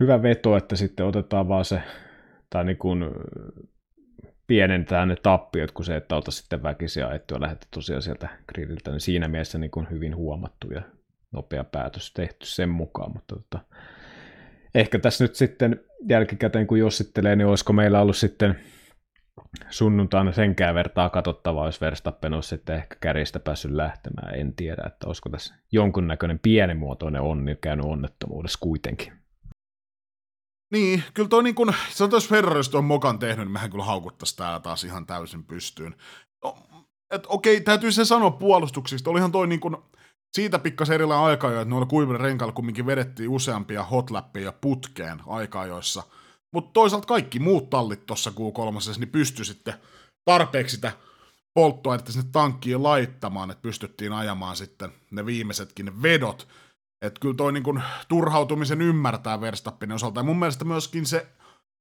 [0.00, 1.82] hyvä veto, että sitten otetaan vaan se,
[2.50, 3.04] tai niin kuin
[4.50, 9.00] pienentää ne tappiot, kun se, että oltaisiin sitten väkisiä ajettua lähdetty tosiaan sieltä gridiltä, niin
[9.00, 10.82] siinä mielessä niin kuin hyvin huomattu ja
[11.32, 13.58] nopea päätös tehty sen mukaan, mutta tota,
[14.74, 18.58] ehkä tässä nyt sitten jälkikäteen kun jossittelee, niin olisiko meillä ollut sitten
[19.68, 24.34] sunnuntaina senkään vertaa katsottavaa, jos Verstappen olisi sitten ehkä kärjistä päässyt lähtemään.
[24.34, 29.19] En tiedä, että olisiko tässä jonkunnäköinen pienimuotoinen onni käynyt onnettomuudessa kuitenkin.
[30.72, 34.36] Niin, kyllä toi niin kun, sanotaan, jos Ferrarista on mokan tehnyt, niin mehän kyllä haukuttaisiin
[34.36, 35.96] täällä taas ihan täysin pystyyn.
[36.44, 36.58] No,
[37.10, 39.10] et okei, täytyy se sanoa puolustuksista.
[39.10, 39.84] Olihan toi niin kun,
[40.32, 46.02] siitä pikkasen erilainen aika että noilla kuivilla renkailla kumminkin vedettiin useampia hotlappeja putkeen aika-ajoissa.
[46.52, 49.74] Mutta toisaalta kaikki muut tallit tuossa Q3, niin pystyi sitten
[50.24, 50.92] tarpeeksi sitä
[51.54, 56.48] polttoainetta sinne tankkiin laittamaan, että pystyttiin ajamaan sitten ne viimeisetkin vedot.
[57.02, 60.20] Että kyllä toi niin turhautumisen ymmärtää Verstappinen osalta.
[60.20, 61.26] Ja mun mielestä myöskin se,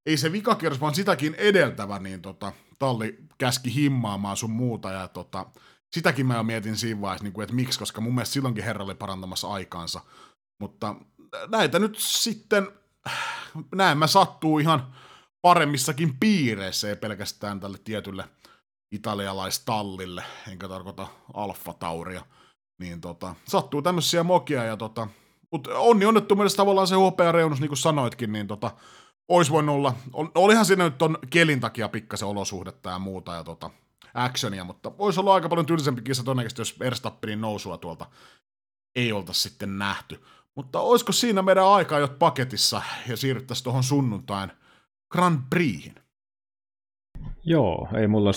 [0.05, 4.91] ei se vikakierros, vaan sitäkin edeltävä, niin tota, talli käski himmaamaan sun muuta.
[4.91, 5.45] Ja tota,
[5.93, 8.83] sitäkin mä jo mietin siinä vaiheessa, niin kuin, että miksi, koska mun mielestä silloinkin herra
[8.85, 10.01] oli parantamassa aikaansa.
[10.61, 10.95] Mutta
[11.47, 12.67] näitä nyt sitten,
[13.75, 14.95] näin mä sattuu ihan
[15.41, 18.29] paremmissakin piireissä, ei pelkästään tälle tietylle
[18.91, 22.25] italialaistallille, enkä tarkoita Alfa Tauria
[22.79, 25.07] niin tota, sattuu tämmöisiä mokia, ja tota,
[25.51, 28.71] mutta onni onnettomuudessa tavallaan se hopea reunus, niin kuin sanoitkin, niin tota,
[29.27, 29.93] olisi voinut olla,
[30.35, 33.69] olihan siinä nyt ton kelin takia pikkasen olosuhdetta ja muuta, ja tota,
[34.13, 38.05] actionia, mutta olisi ollut aika paljon tylsempi kisa todennäköisesti, jos Verstappenin nousua tuolta
[38.95, 40.23] ei olta sitten nähty.
[40.55, 44.51] Mutta olisiko siinä meidän aika jo paketissa ja siirryttäisiin tuohon sunnuntain
[45.11, 45.95] Grand Prixin?
[47.45, 48.31] Joo, ei mulla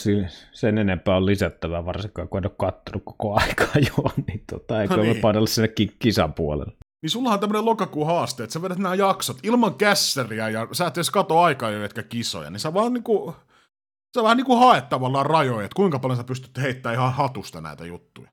[0.52, 4.96] sen enempää ole lisättävää, varsinkaan kun en ole kattonut koko aikaa jo, niin tota, eikö
[4.96, 5.16] no niin.
[5.16, 5.68] me painella sinne
[5.98, 6.72] kisan puolelle.
[7.02, 10.86] Niin sulla on tämmöinen lokakuun haaste, että sä vedät nämä jaksot ilman kässeriä ja sä
[10.86, 13.36] et edes kato aikaa jo etkä kisoja, niin sä vaan niinku,
[14.16, 17.86] sä vähän niinku haet tavallaan rajoja, että kuinka paljon sä pystyt heittämään ihan hatusta näitä
[17.86, 18.28] juttuja.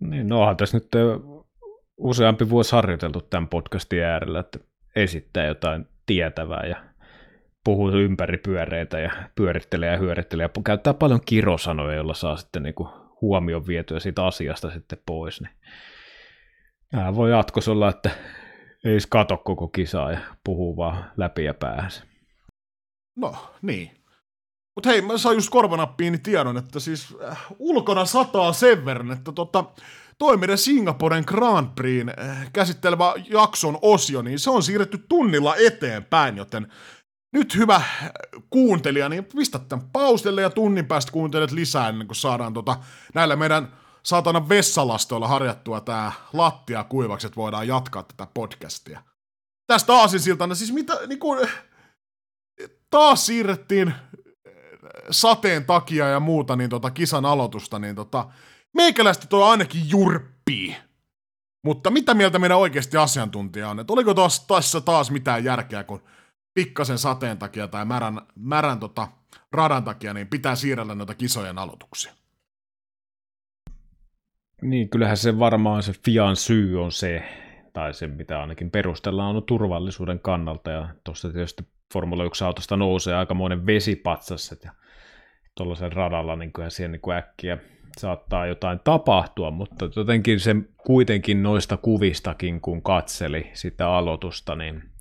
[0.00, 0.88] Niin, no onhan tässä nyt
[1.96, 4.58] useampi vuosi harjoiteltu tämän podcastin äärellä, että
[4.96, 6.76] esittää jotain tietävää ja
[7.64, 12.74] puhuu ympäri pyöreitä ja pyörittelee ja hyörittelee ja käyttää paljon kirosanoja, joilla saa sitten niin
[13.20, 15.40] huomion vietyä siitä asiasta sitten pois.
[15.40, 15.54] Niin.
[16.90, 18.10] Tämä voi jatkossa olla, että
[18.84, 22.02] ei kato koko kisaa ja puhuu vaan läpi ja päähänsä.
[23.16, 23.90] No, niin.
[24.74, 29.32] Mutta hei, mä sain just korvanappiini tiedon, että siis äh, ulkona sataa sen verran, että
[29.32, 29.64] tota,
[30.18, 36.36] toi meidän Singaporen Grand Prixin äh, käsittelevä jakson osio, niin se on siirretty tunnilla eteenpäin,
[36.36, 36.72] joten
[37.32, 37.82] nyt hyvä
[38.50, 42.76] kuuntelija, niin pistä tämän paustelle ja tunnin päästä kuuntelet lisää ennen kuin saadaan tota,
[43.14, 49.02] näillä meidän saatana vessalastoilla harjattua tämä lattia kuivaksi, että voidaan jatkaa tätä podcastia.
[49.66, 51.48] Tästä aasinsiltana, siis mitä, niin kuin,
[52.90, 53.94] taas siirrettiin
[55.10, 58.28] sateen takia ja muuta niin tota, kisan aloitusta, niin tota,
[58.74, 60.76] meikäläistä toi ainakin jurppii.
[61.64, 63.80] Mutta mitä mieltä meidän oikeasti asiantuntija on?
[63.80, 64.46] Että oliko taas,
[64.84, 66.02] taas mitään järkeä, kun
[66.54, 69.08] pikkasen sateen takia tai märän, märän tota,
[69.52, 72.12] radan takia, niin pitää siirrellä noita kisojen aloituksia.
[74.62, 77.22] Niin, kyllähän se varmaan se Fian syy on se,
[77.72, 83.66] tai se mitä ainakin perustellaan on turvallisuuden kannalta, ja tuossa tietysti Formula 1-autosta nousee aikamoinen
[83.66, 84.72] vesipatsas, ja
[85.54, 87.58] tuollaisen radalla niin kuin, siihen niin äkkiä
[87.98, 94.91] saattaa jotain tapahtua, mutta jotenkin se kuitenkin noista kuvistakin, kun katseli sitä aloitusta, niin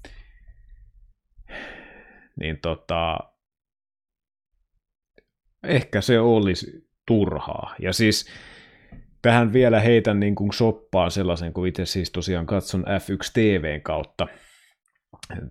[2.40, 3.18] niin tota,
[5.64, 7.76] ehkä se olisi turhaa.
[7.80, 8.30] Ja siis
[9.22, 14.28] tähän vielä heitän niin kuin soppaan sellaisen, kun itse siis tosiaan katson F1 TVn kautta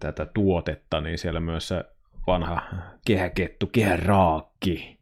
[0.01, 1.85] tätä tuotetta, niin siellä myös se
[2.27, 2.63] vanha
[3.07, 5.01] kehäkettu, kehäraakki,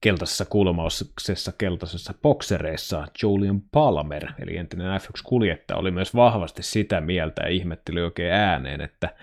[0.00, 7.48] keltaisessa kulmauksessa, keltaisessa boksereissa Julian Palmer, eli entinen F1-kuljettaja, oli myös vahvasti sitä mieltä ja
[7.48, 9.14] ihmetteli oikein ääneen, että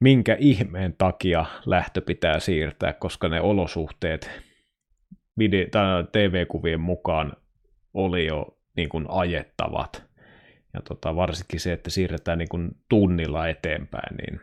[0.00, 4.30] minkä ihmeen takia lähtö pitää siirtää, koska ne olosuhteet
[6.12, 7.32] TV-kuvien mukaan
[7.94, 10.04] oli jo niin kuin ajettavat.
[10.74, 14.40] Ja tota, varsinkin se, että siirretään niin kuin tunnilla eteenpäin, niin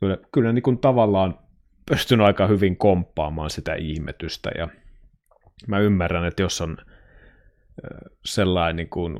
[0.00, 1.38] kyllä, kyllä niin kuin tavallaan
[1.90, 4.50] pystyn aika hyvin komppaamaan sitä ihmetystä.
[4.58, 4.68] Ja
[5.66, 6.76] mä ymmärrän, että jos on
[8.24, 9.18] sellainen niin kuin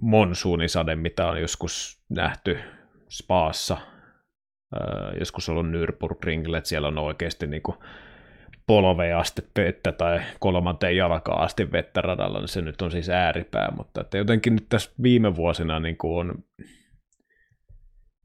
[0.00, 2.58] monsuunisade, mitä on joskus nähty
[3.08, 3.78] Spaassa
[5.18, 7.76] joskus ollut Nürburgringillä, että siellä on oikeasti niin kuin
[8.66, 13.72] polveen asti vettä tai kolmanteen jalkaan asti vettä radalla, niin se nyt on siis ääripää,
[13.76, 16.44] mutta että jotenkin nyt tässä viime vuosina niin kuin on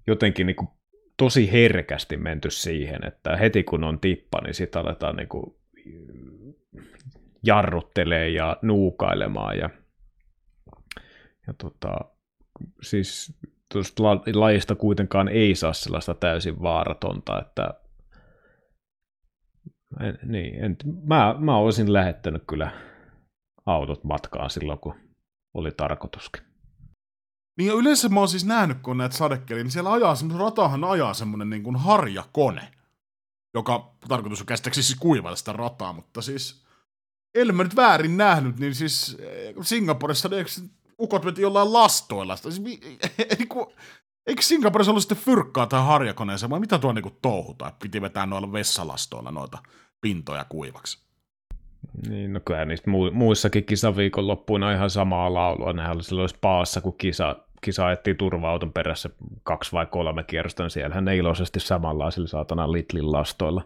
[0.07, 0.69] jotenkin niin kuin
[1.17, 5.55] tosi herkästi menty siihen, että heti kun on tippa, niin sitten aletaan niin kuin
[7.43, 9.69] jarruttelee ja nuukailemaan ja,
[11.47, 11.95] ja tota,
[12.81, 13.39] siis
[13.73, 14.03] tuosta
[14.34, 17.73] lajista kuitenkaan ei saa sellaista täysin vaaratonta, että
[19.99, 22.71] en, niin, en, mä, mä olisin lähettänyt kyllä
[23.65, 24.95] autot matkaan silloin, kun
[25.53, 26.43] oli tarkoituskin.
[27.58, 31.13] Niin yleensä mä oon siis nähnyt, kun näitä sadekeliä, niin siellä ajaa semmoinen, ratahan ajaa
[31.13, 32.71] semmoinen niin kuin harjakone,
[33.53, 36.65] joka tarkoitus on käsittääkseni siis kuivata sitä rataa, mutta siis,
[37.36, 40.51] ellei mä nyt väärin nähnyt, niin siis eh, Singaporessa eikö
[40.99, 42.35] ukot veti jollain lastoilla.
[42.35, 42.62] Siis,
[43.39, 43.65] eikö,
[44.27, 47.71] eikö Singaporessa ollut sitten fyrkkaa tai harjakoneeseen, vai mitä tuo niinku touhutaan?
[47.81, 49.57] Piti vetää noilla vessalastoilla noita
[50.01, 51.09] pintoja kuivaksi.
[52.07, 55.73] Niin, no kyllä niistä mu- muissakin kisaviikonloppuina ihan samaa laulua.
[55.73, 59.09] Nehän oli silloin paassa, kun kisa, kisa ajettiin turva-auton perässä
[59.43, 63.62] kaksi vai kolme kierrosta, niin siellähän ne iloisesti samanlaisilla saatana litlin lastoilla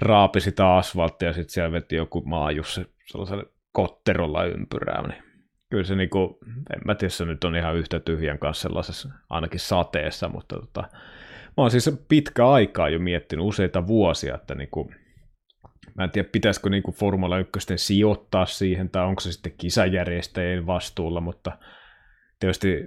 [0.00, 5.25] raapi sitä asfalttia, ja sitten siellä veti joku maajus sellaisella kotterolla ympyrää, niin
[5.70, 9.60] kyllä se niinku, en mä tiedä, se nyt on ihan yhtä tyhjän kanssa sellaisessa, ainakin
[9.60, 10.80] sateessa, mutta tota,
[11.46, 14.90] mä oon siis pitkä aikaa jo miettinyt useita vuosia, että niinku,
[15.94, 21.20] mä en tiedä, pitäisikö niinku Formula 1 sijoittaa siihen, tai onko se sitten kisajärjestäjien vastuulla,
[21.20, 21.58] mutta
[22.40, 22.86] tietysti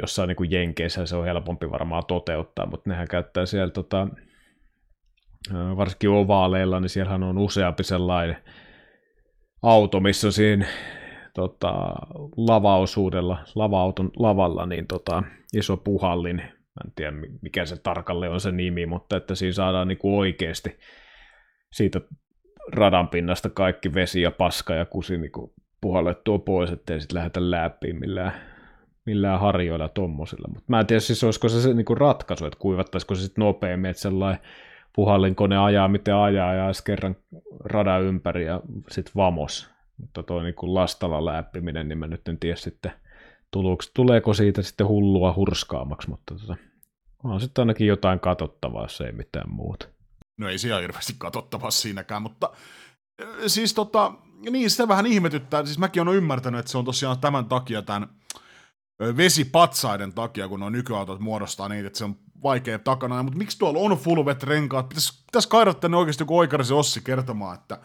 [0.00, 4.08] jossain niinku Jenkeissä se on helpompi varmaan toteuttaa, mutta nehän käyttää siellä tota,
[5.52, 8.36] varsinkin ovaaleilla, niin siellähän on useampi sellainen
[9.62, 10.66] auto, missä on siinä
[11.34, 11.72] tota,
[12.36, 15.22] lavaosuudella, lava-auton lavalla, niin tota,
[15.54, 17.12] iso puhallin, mä en tiedä
[17.42, 20.78] mikä se tarkalleen on se nimi, mutta että siinä saadaan niin kuin oikeasti
[21.72, 22.00] siitä
[22.72, 27.50] radan pinnasta kaikki vesi ja paska ja kusi niin kuin puhallettua pois, ettei sitten lähdetä
[27.50, 28.32] läpi millään,
[29.06, 30.48] millään harjoilla tommosilla.
[30.48, 33.42] Mutta mä en tiedä siis olisiko se, se niin kuin ratkaisu, että kuivattaisiko se sitten
[33.42, 34.42] nopeammin, että sellainen
[34.94, 37.16] puhallinkone ajaa miten ajaa ja kerran
[37.64, 38.60] radan ympäri ja
[38.90, 39.77] sitten vamos.
[40.00, 42.92] Mutta tuo niin lastalla läppiminen, niin mä nyt en tiedä sitten,
[43.50, 46.56] tuluuks, tuleeko siitä sitten hullua hurskaamaksi, mutta tota,
[47.24, 49.88] on sitten ainakin jotain katsottavaa, jos ei mitään muuta.
[50.40, 52.50] No ei siellä hirveästi katsottavaa siinäkään, mutta
[53.46, 54.12] siis tota,
[54.50, 58.08] niin sitä vähän ihmetyttää, siis mäkin olen ymmärtänyt, että se on tosiaan tämän takia tämän
[59.16, 63.80] vesipatsaiden takia, kun on nykyautot muodostaa niitä, että se on vaikea takana, mutta miksi tuolla
[63.80, 67.78] on full renkaat, pitäisi, pitäis kairata tänne oikeasti joku oikarisen Ossi kertomaan, että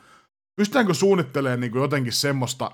[0.56, 2.72] pystytäänkö suunnittelemaan niin jotenkin semmoista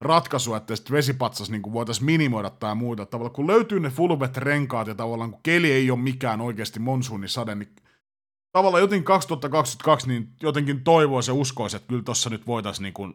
[0.00, 3.06] ratkaisua, että sitten vesipatsas niin voitaisiin minimoida tai muuta.
[3.06, 6.80] Tavallaan kun löytyy ne full wet renkaat ja tavallaan kun keli ei ole mikään oikeasti
[6.80, 7.76] monsuunisade, niin
[8.52, 13.14] tavallaan jotenkin 2022 niin jotenkin toivoisi ja uskoisi, että kyllä tuossa nyt voitaisiin niin kuin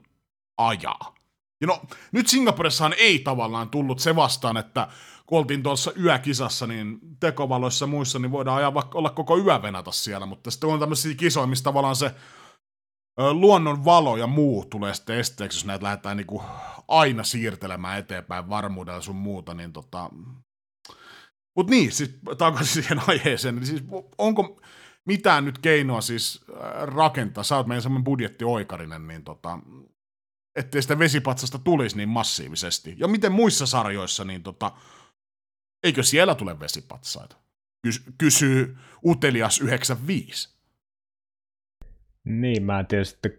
[0.57, 1.15] ajaa.
[1.61, 4.87] Ja no, nyt Singaporessahan ei tavallaan tullut se vastaan, että
[5.25, 9.91] kun oltiin tuossa yökisassa, niin tekovaloissa muissa, niin voidaan ajaa vaikka olla koko yö venata
[9.91, 12.11] siellä, mutta sitten on tämmöisiä kisoja, missä tavallaan se
[13.17, 16.43] luonnon valo ja muu tulee sitten esteeksi, jos näitä lähdetään niinku
[16.87, 20.09] aina siirtelemään eteenpäin varmuudella sun muuta, niin tota...
[21.55, 23.83] Mut niin, siis takaisin siihen aiheeseen, niin siis
[24.17, 24.61] onko
[25.05, 26.45] mitään nyt keinoa siis
[26.81, 29.59] rakentaa, sä oot meidän semmoinen budjettioikarinen, niin tota,
[30.55, 32.95] ettei sitä vesipatsasta tulisi niin massiivisesti.
[32.97, 34.71] Ja miten muissa sarjoissa, niin tota,
[35.83, 37.35] eikö siellä tule vesipatsaita?
[38.17, 40.56] Kysyy Utelias 95.
[42.27, 43.31] Niin, mä sitten,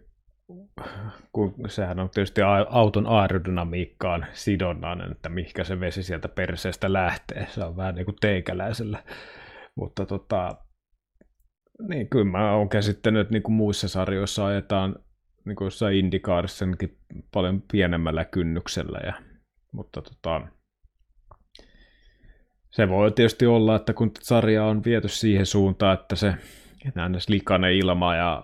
[1.33, 7.47] kun sehän on tietysti auton aerodynamiikkaan sidonnainen, että mihinkä se vesi sieltä perseestä lähtee.
[7.49, 9.03] Se on vähän niin kuin teikäläisellä.
[9.75, 10.57] Mutta tota,
[11.87, 14.95] niin kyllä mä oon käsittänyt, että niin kuin muissa sarjoissa ajetaan
[15.45, 16.97] niin kuin jossain Indikaarissakin
[17.31, 18.99] paljon pienemmällä kynnyksellä.
[19.05, 19.13] Ja,
[19.71, 20.41] mutta tota,
[22.69, 26.33] se voi tietysti olla, että kun sarja on viety siihen suuntaan, että se
[26.95, 28.43] nähdään likainen ilma ja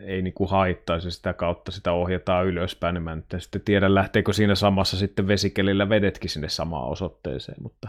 [0.00, 4.32] ei niin kuin haittaisi sitä kautta sitä ohjataan ylöspäin, niin mä en sitten tiedä lähteekö
[4.32, 7.88] siinä samassa sitten vesikelillä vedetkin sinne samaan osoitteeseen, mutta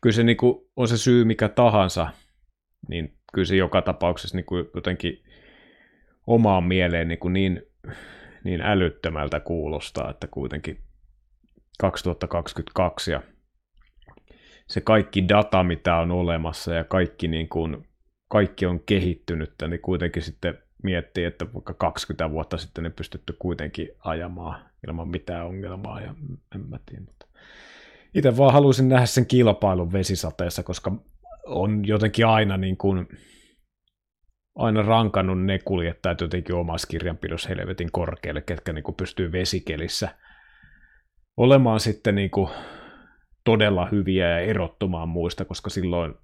[0.00, 2.08] kyllä se niin kuin on se syy mikä tahansa,
[2.88, 5.22] niin kyllä se joka tapauksessa niin kuin jotenkin
[6.26, 7.62] omaan mieleen niin, kuin niin,
[8.44, 10.78] niin älyttömältä kuulostaa, että kuitenkin
[11.78, 13.22] 2022 ja
[14.66, 17.88] se kaikki data, mitä on olemassa ja kaikki, niin kuin,
[18.28, 23.88] kaikki on kehittynyt, niin kuitenkin sitten miettii, että vaikka 20 vuotta sitten ne pystytty kuitenkin
[24.04, 26.14] ajamaan ilman mitään ongelmaa, ja
[26.54, 27.26] en mä tiedä, mutta
[28.14, 30.92] itse vaan haluaisin nähdä sen kilpailun vesisateessa, koska
[31.46, 33.08] on jotenkin aina niin kuin
[34.56, 40.08] aina rankannut ne kuljettajat jotenkin omassa kirjanpidossa helvetin korkealle, ketkä niin kuin pystyy vesikelissä
[41.36, 42.50] olemaan sitten niin kuin
[43.44, 46.14] todella hyviä ja erottumaan muista, koska silloin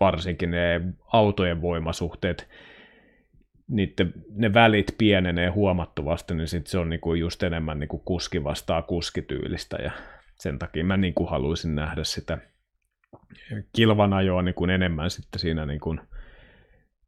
[0.00, 0.80] varsinkin ne
[1.12, 2.48] autojen voimasuhteet,
[3.72, 8.82] niiden, ne välit pienenee huomattavasti, niin sit se on niinku just enemmän niinku kuski vastaa
[8.82, 9.90] kuskityylistä ja
[10.38, 12.38] sen takia mä niinku haluaisin nähdä sitä
[13.72, 15.96] kilvanajoa niinku enemmän sitten siinä niinku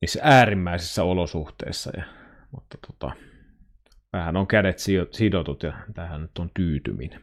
[0.01, 1.91] niissä äärimmäisissä olosuhteissa.
[1.97, 2.05] Ja,
[2.51, 3.15] mutta tota,
[4.13, 4.79] vähän on kädet
[5.11, 7.21] sidotut ja tähän nyt on tyytyminen.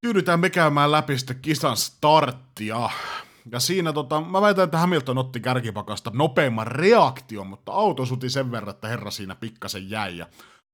[0.00, 2.90] Tyydytään me käymään läpi sitten kisan starttia.
[3.52, 8.50] Ja siinä tota, mä väitän, että Hamilton otti kärkipakasta nopeimman reaktion, mutta auto suti sen
[8.50, 10.18] verran, että herra siinä pikkasen jäi.
[10.18, 10.26] Ja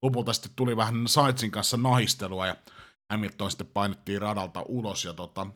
[0.02, 2.56] lopulta sitten tuli vähän Saitsin kanssa nahistelua ja
[3.12, 5.04] Hamilton sitten painettiin radalta ulos.
[5.04, 5.46] Ja tota,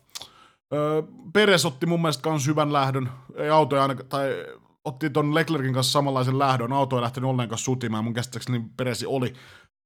[0.74, 1.02] öö,
[1.32, 3.10] Peres otti mun mielestä myös hyvän lähdön.
[3.36, 4.46] Ei auto ainakaan, tai
[4.84, 6.72] otti ton Leclerkin kanssa samanlaisen lähdön.
[6.72, 8.04] Auto ei lähtenyt ollenkaan sutimaan.
[8.04, 9.34] Mun käsittääkseni Peresi oli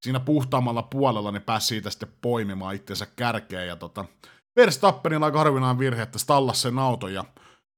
[0.03, 3.69] siinä puhtaammalla puolella, niin pääsi siitä sitten poimimaan itsensä kärkeen.
[3.69, 4.05] Ja tota,
[4.57, 7.25] Verstappenilla aika harvinainen virhe, että stallas sen auton ja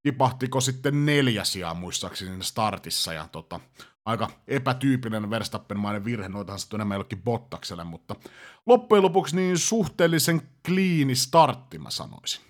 [0.03, 3.61] tipahtiko sitten neljäsiä muistaakseni startissa ja tota,
[4.05, 8.17] aika epätyypillinen Verstappenmainen virhe, noitahan sitten enemmän jollekin Bottakselle, mutta
[8.67, 12.49] loppujen lopuksi niin suhteellisen kliini startti mä sanoisin.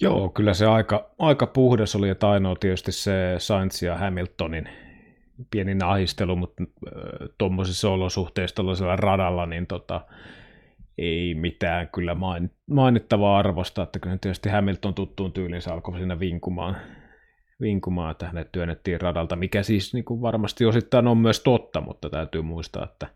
[0.00, 4.68] Joo, kyllä se aika, aika puhdas oli, että ainoa tietysti se Sainz ja Hamiltonin
[5.50, 10.00] pieni nahistelu, mutta äh, tuommoisissa olosuhteissa tuollaisella radalla, niin tota,
[10.98, 12.16] ei mitään kyllä
[12.70, 16.76] mainittavaa arvosta, että kyllä tietysti Hamilton tuttuun tyylinsä alkoi siinä vinkumaan,
[17.60, 22.10] vinkumaan, että hänet työnnettiin radalta, mikä siis niin kuin varmasti osittain on myös totta, mutta
[22.10, 23.06] täytyy muistaa, että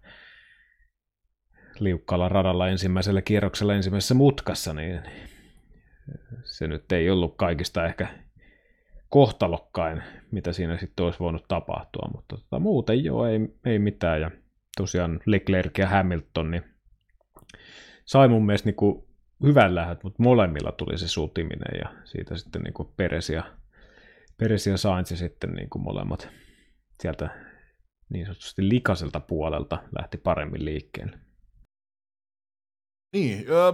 [1.78, 5.00] liukkaalla radalla ensimmäisellä kierroksella ensimmäisessä mutkassa, niin
[6.44, 8.08] se nyt ei ollut kaikista ehkä
[9.08, 14.30] kohtalokkain, mitä siinä sitten olisi voinut tapahtua, mutta tota, muuten joo, ei, ei mitään, ja
[14.76, 16.75] tosiaan Leclerc ja Hamilton, niin
[18.04, 19.04] sai mun mielestä niin kuin
[19.42, 23.44] hyvän lähdet, mutta molemmilla tuli se sutiminen ja siitä sitten niin kuin Peres ja,
[24.36, 26.28] Peres ja Sainz sitten niin kuin molemmat
[27.02, 27.28] sieltä
[28.09, 31.18] niin sanotusti likaiselta puolelta lähti paremmin liikkeelle.
[33.12, 33.72] Niin, öö,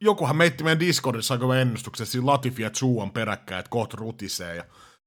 [0.00, 4.56] jokuhan meitti meidän Discordissa aika ennustuksen, siinä Latifi ja Chu on peräkkäin, että kohta rutisee.
[4.56, 4.64] Ja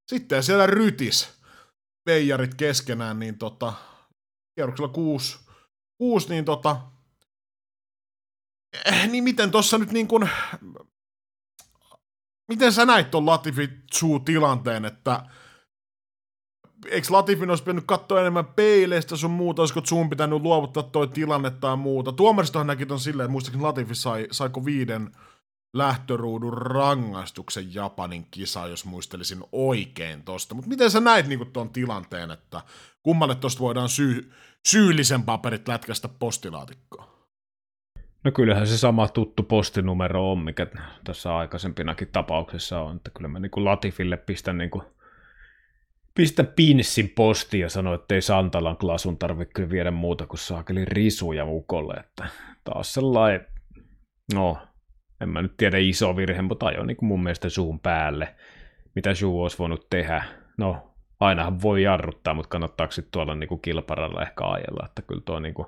[0.08, 1.41] sitten siellä rytis
[2.06, 3.74] veijarit keskenään, niin tota,
[4.56, 5.39] kierroksella kuusi,
[5.98, 6.82] kuusi niin tota,
[9.08, 10.30] niin miten tuossa nyt niin kuin,
[12.48, 13.70] miten sä näit tuon Latifi
[14.26, 15.24] tilanteen, että
[16.90, 21.52] eikö Latifin olisi pitänyt katsoa enemmän peileistä sun muuta, olisiko Zoom pitänyt luovuttaa toi tilanne
[21.52, 22.12] tai muuta.
[22.12, 25.12] Tuomaristohan näki ton silleen, että muistakin Latifi sai, saiko viiden
[25.74, 30.56] lähtöruudun rangaistuksen Japanin kisa, jos muistelisin oikein tosta.
[30.56, 32.62] Mutta miten sä näit niinku tuon tilanteen, että
[33.04, 34.34] kummalle tosta voidaan syy,
[34.68, 37.14] syyllisen paperit lätkästä postilaatikkoon?
[38.26, 40.68] No kyllähän se sama tuttu postinumero on, mikä
[41.04, 44.84] tässä aikaisempinakin tapauksessa on, että kyllä mä niin kuin Latifille pistän, niin kuin,
[46.16, 51.46] pistän pinssin postiin ja sanon, että ei Santalan klasun tarvitse viedä muuta kuin saakeli risuja
[51.46, 52.28] mukolle, että
[52.64, 53.46] taas sellainen,
[54.34, 54.58] no
[55.22, 58.36] en mä nyt tiedä iso virhe, mutta ajo niin mun mielestä suun päälle,
[58.96, 60.24] mitä suu olisi voinut tehdä.
[60.58, 65.22] No, ainahan voi jarruttaa, mutta kannattaako sitten tuolla niin kuin kilparalla ehkä ajella, että kyllä
[65.26, 65.68] tuo niin kuin,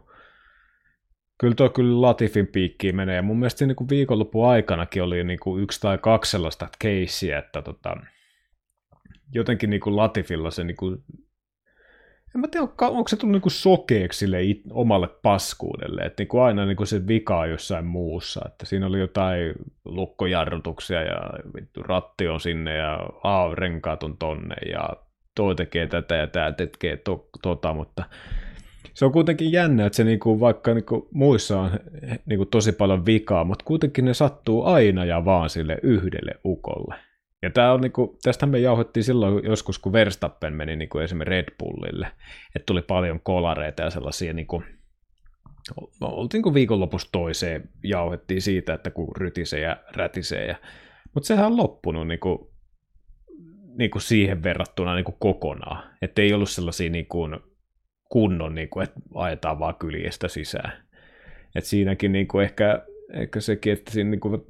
[1.37, 3.15] kyllä tuo kyllä Latifin piikkiin menee.
[3.15, 7.39] Ja mun mielestä niin kuin viikonlopun aikanakin oli niin kuin yksi tai kaksi sellaista keissiä,
[7.39, 7.97] että tota,
[9.33, 11.03] jotenkin niin kuin Latifilla se niin kuin,
[12.35, 16.27] en mä tiedä, onko se tullut niin kuin sokeeksi sille it, omalle paskuudelle, että niin
[16.27, 19.53] kuin aina niin kuin se vika on jossain muussa, että siinä oli jotain
[19.85, 24.89] lukkojarrutuksia ja vittu ratti on sinne ja aa, renkaat on tonne ja
[25.35, 28.03] toi tekee tätä ja tämä tekee to, tota, mutta
[28.93, 31.71] se on kuitenkin jännä, että se niinku, vaikka niinku muissa on
[32.25, 36.95] niinku tosi paljon vikaa, mutta kuitenkin ne sattuu aina ja vaan sille yhdelle ukolle.
[37.41, 41.55] Ja tää on niinku, tästä me jauhettiin silloin joskus, kun Verstappen meni niinku esimerkiksi Red
[41.59, 42.07] Bullille,
[42.55, 44.63] että tuli paljon kolareita ja sellaisia niinku,
[46.01, 50.45] oltiin kuin viikonlopussa toiseen, jauhettiin siitä, että kun rytisee ja rätisee.
[50.47, 50.55] Ja,
[51.13, 52.51] mutta sehän on loppunut niinku,
[53.77, 55.83] niinku siihen verrattuna niinku kokonaan.
[56.01, 57.27] Että ei ollut sellaisia niinku,
[58.09, 60.87] kunnon, niin kuin, että ajetaan vaan kyljestä sisään.
[61.55, 64.41] Et siinäkin niin kuin ehkä, ehkä sekin, että siinä niin kuin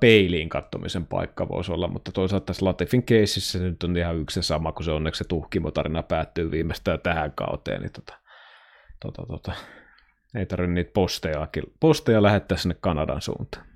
[0.00, 4.72] peiliin kattomisen paikka voisi olla, mutta toisaalta tässä Latifin keississä nyt on ihan yksi sama,
[4.72, 8.14] kun se onneksi se tuhkimotarina päättyy viimeistään tähän kauteen, niin tota,
[9.00, 9.52] tota, tota,
[10.34, 11.48] ei tarvitse niitä posteja,
[11.80, 13.66] posteja lähettää sinne Kanadan suuntaan.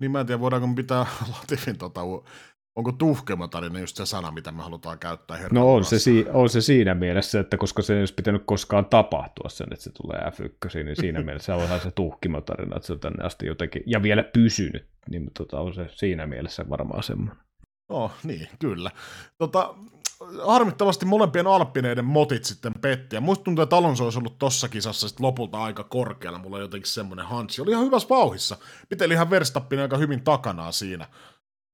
[0.00, 2.00] Niin mä en tiedä, voidaanko pitää Latifin tota,
[2.80, 6.48] onko tuhkemotarina just se sana, mitä me halutaan käyttää herran No on se, si- on
[6.48, 10.18] se siinä mielessä, että koska se ei olisi pitänyt koskaan tapahtua sen, että se tulee
[10.18, 14.22] F1, niin siinä mielessä on se tuhkimotarina, että se on tänne asti jotenkin, ja vielä
[14.22, 17.36] pysynyt, niin tota, on se siinä mielessä varmaan semmoinen.
[17.88, 18.90] No niin, kyllä.
[19.38, 19.74] Tota,
[20.46, 23.16] harmittavasti molempien alppineiden motit sitten petti.
[23.16, 26.38] Ja musta tuntuu, että Alonso olisi ollut tossa kisassa sit lopulta aika korkealla.
[26.38, 27.62] Mulla on jotenkin semmoinen hansi.
[27.62, 28.56] Oli ihan hyvässä vauhissa.
[28.88, 31.06] Piteli ihan Verstappin aika hyvin takanaa siinä.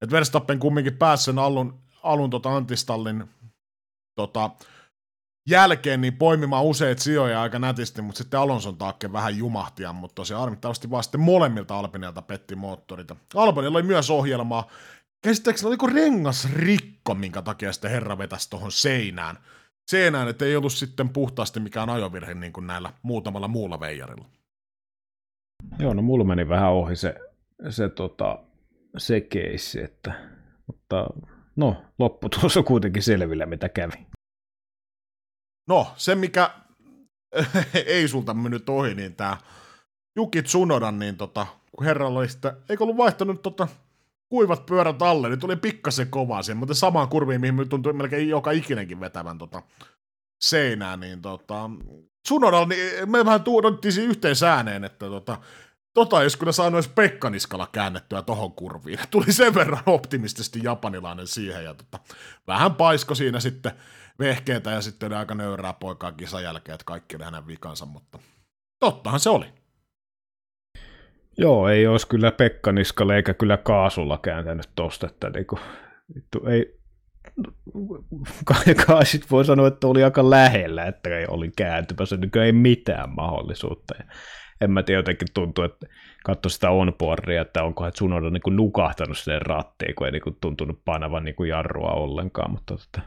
[0.07, 3.25] Et Verstappen kumminkin pääsi sen alun, alun tota Antistallin
[4.17, 4.51] tota,
[5.49, 10.41] jälkeen niin poimimaan useita sijoja aika nätisti, mutta sitten Alonson taakke vähän jumahtia, mutta tosiaan
[10.41, 13.17] harmittavasti vaan sitten molemmilta Alpineilta petti moottorita.
[13.35, 14.71] Alpinilla oli myös ohjelmaa,
[15.25, 19.39] käsittääkseni oliko rengas rikko, minkä takia sitten herra vetäisi tuohon seinään.
[19.91, 24.25] Seinään, että ei ollut sitten puhtaasti mikään ajovirhe niin kuin näillä muutamalla muulla veijarilla.
[25.79, 27.15] Joo, no mulla meni vähän ohi se,
[27.71, 28.39] se, tota,
[28.99, 30.13] se keissi, että,
[30.67, 31.07] mutta
[31.57, 34.07] no, lopputulos on kuitenkin selvillä, mitä kävi.
[35.69, 36.51] No, se mikä
[37.87, 39.37] ei sulta mennyt ohi, niin tämä
[40.17, 43.69] Juki Tsunodan, niin tota, kun herralla oli sitten, eikö ollut vaihtanut tota
[44.29, 48.51] kuivat pyörät alle, niin tuli pikkasen kovaa siihen, mutta samaan kurviin, mihin tuntui melkein joka
[48.51, 49.63] ikinenkin vetävän tota
[50.45, 51.71] seinään, niin tota,
[52.27, 55.39] Tsunodalla, niin me vähän tuodottiin yhteen sääneen, että tota,
[55.97, 58.99] tota jos kyllä saanut edes Pekka Niskala käännettyä tohon kurviin.
[59.11, 61.99] Tuli sen verran optimistisesti japanilainen siihen, ja tota,
[62.47, 63.73] vähän paisko siinä sitten
[64.19, 68.19] vehkeitä, ja sitten aika nöyrää poikaa kisan jälkeen, että kaikki oli hänen vikansa, mutta
[68.81, 69.47] tottahan se oli.
[71.39, 75.59] Joo, ei olisi kyllä Pekka Niskalle eikä kyllä Kaasulla kääntänyt tosta, että niinku,
[76.15, 76.79] vittu, ei,
[78.87, 83.11] kai sit voi sanoa, että oli aika lähellä, että ei oli kääntymässä, niin ei mitään
[83.11, 83.95] mahdollisuutta.
[84.61, 85.87] En mä tiedä, jotenkin tuntuu, että
[86.25, 91.25] katso sitä onboardia, että onkohan Tsunoda niin nukahtanut sen rattiin, kun ei niin tuntunut painavan
[91.25, 93.01] niin jarrua ollenkaan, mutta tota,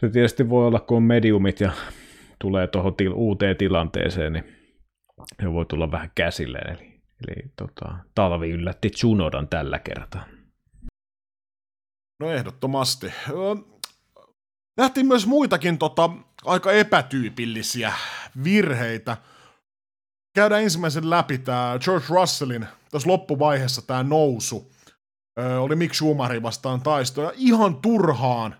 [0.00, 1.72] se tietysti voi olla, kun on mediumit ja
[2.40, 4.44] tulee tuohon til- uuteen tilanteeseen, niin
[5.42, 6.58] se voi tulla vähän käsille.
[6.58, 10.24] Eli, eli tota, talvi yllätti Tsunodan tällä kertaa.
[12.20, 13.12] No ehdottomasti.
[14.76, 16.10] Nähtiin myös muitakin tota,
[16.44, 17.92] aika epätyypillisiä
[18.44, 19.16] virheitä.
[20.34, 24.72] Käydään ensimmäisen läpi tämä George Russellin tuossa loppuvaiheessa tämä nousu.
[25.40, 28.56] Ö, oli Mick Schumacherin vastaan taisto ja ihan turhaan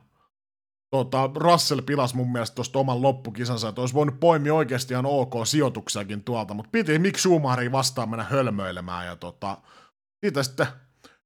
[0.90, 5.32] tota, Russell pilas mun mielestä tuosta oman loppukisansa, että olisi voinut poimia oikeasti ihan ok
[5.44, 9.58] sijoituksiakin tuolta, mutta piti Mick Schumacherin vastaan mennä hölmöilemään ja tota,
[10.24, 10.66] siitä sitten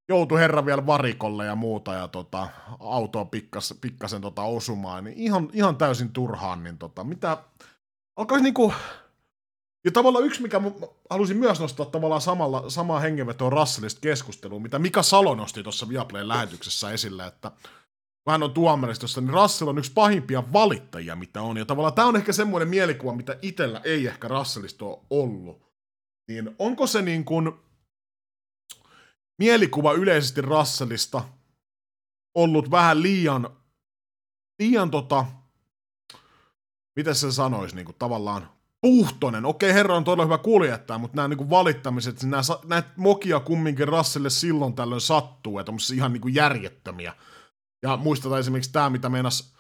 [0.09, 2.49] joutui herra vielä varikolle ja muuta ja tota,
[2.81, 7.37] autoa pikkas, pikkasen tota osumaan, niin ihan, ihan täysin turhaan, niin tota, mitä,
[8.17, 8.73] alkaisi niinku,
[9.85, 10.61] ja tavallaan yksi, mikä
[11.11, 16.29] halusin myös nostaa tavallaan samalla, samaa hengenvetoa Russellista keskusteluun, mitä Mika Salo nosti tuossa Viaplayn
[16.29, 17.51] lähetyksessä esille, että
[18.25, 21.57] kun hän on tuomaristossa, niin Russell on yksi pahimpia valittajia, mitä on.
[21.57, 25.63] Ja tavallaan tämä on ehkä semmoinen mielikuva, mitä itsellä ei ehkä Russellista ole ollut.
[26.29, 27.53] Niin onko se niin kuin
[29.39, 31.25] mielikuva yleisesti Russellista
[32.35, 33.57] ollut vähän liian,
[34.59, 35.25] liian tota,
[36.97, 39.45] miten se sanoisi, niin kuin tavallaan puhtonen.
[39.45, 44.31] Okei, herra on todella hyvä kuljettaja, mutta nämä niin valittamiset, nämä, näitä mokia kumminkin Rasselle
[44.31, 47.15] silloin tällöin sattuu, että on ihan niin kuin järjettömiä.
[47.83, 49.57] Ja muistetaan esimerkiksi tämä, mitä meinas,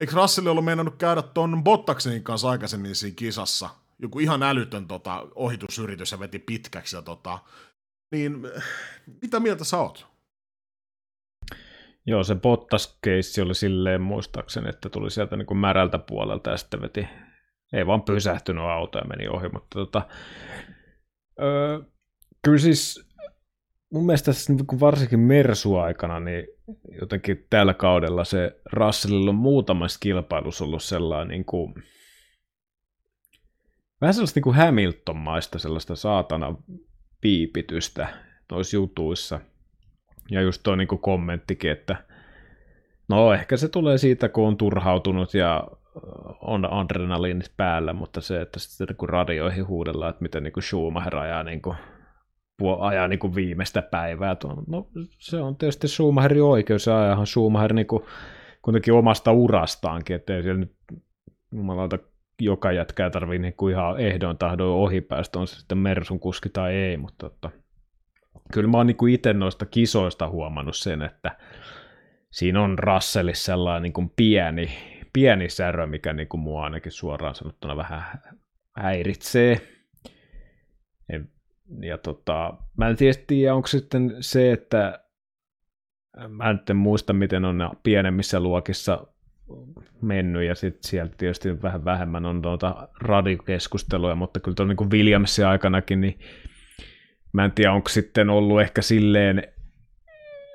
[0.00, 3.70] eikö Russell ollut meinannut käydä tuon Bottaksenin kanssa aikaisemmin siinä kisassa?
[3.98, 6.96] Joku ihan älytön tota, ohitusyritys ja veti pitkäksi.
[6.96, 7.38] Ja, tota,
[8.12, 8.42] niin
[9.22, 10.06] mitä mieltä sä oot?
[12.06, 16.80] Joo, se Bottas-keissi oli silleen muistaakseni, että tuli sieltä niin kuin märältä puolelta ja sitten
[16.80, 17.08] veti,
[17.76, 20.02] ei vaan pysähtynyt auto ja meni ohi, mutta tota,
[21.42, 21.80] öö,
[22.42, 23.06] kyllä siis
[23.92, 26.46] mun mielestä tässä niin varsinkin Mersu-aikana, niin
[27.00, 31.74] jotenkin tällä kaudella se Russellilla on muutamassa kilpailussa ollut sellainen niin kuin,
[34.00, 36.56] vähän sellaista niin kuin Hamilton-maista sellaista saatana
[37.20, 38.08] piipitystä
[38.50, 39.40] noissa jutuissa.
[40.30, 42.04] Ja just tuo niin kommenttikin, että
[43.08, 45.68] no ehkä se tulee siitä, kun on turhautunut ja
[46.40, 51.16] on adrenaliinit päällä, mutta se, että sitten kun radioihin huudellaan, että miten niin kuin Schumacher
[51.16, 51.76] ajaa niin kuin
[52.80, 54.36] ajaa niin kuin viimeistä päivää.
[54.66, 54.88] No,
[55.18, 58.02] se on tietysti Schumacherin oikeus, ja ajahan Schumacher niin kuin,
[58.62, 60.74] kuitenkin omasta urastaankin, ettei siellä nyt
[61.52, 61.98] jumalauta
[62.40, 66.74] joka jätkää tarvii niin kuin ihan ehdon tahdon ohipäästä, on se sitten Mersun kuski tai
[66.74, 67.50] ei, mutta että,
[68.52, 71.36] kyllä mä oon niin itse noista kisoista huomannut sen, että
[72.30, 74.70] siinä on Russellissa sellainen niin kuin pieni,
[75.16, 78.02] pieni särö, mikä niin kuin mua ainakin suoraan sanottuna vähän
[78.76, 79.60] häiritsee.
[81.80, 82.96] Ja tota, mä en
[83.26, 85.00] tiedä, onko sitten se, että
[86.28, 89.06] mä nyt en muista, miten on pienemmissä luokissa
[90.02, 95.46] mennyt, ja sitten sieltä tietysti vähän vähemmän on tuota radiokeskustelua, mutta kyllä tuon niin Williamsin
[95.46, 96.18] aikanakin, niin
[97.32, 99.42] mä en tiedä, onko sitten ollut ehkä silleen,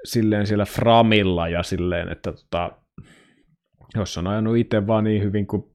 [0.03, 2.80] silleen siellä Framilla ja silleen, että tota,
[3.95, 5.71] jos on ajanut itse vaan niin hyvin kuin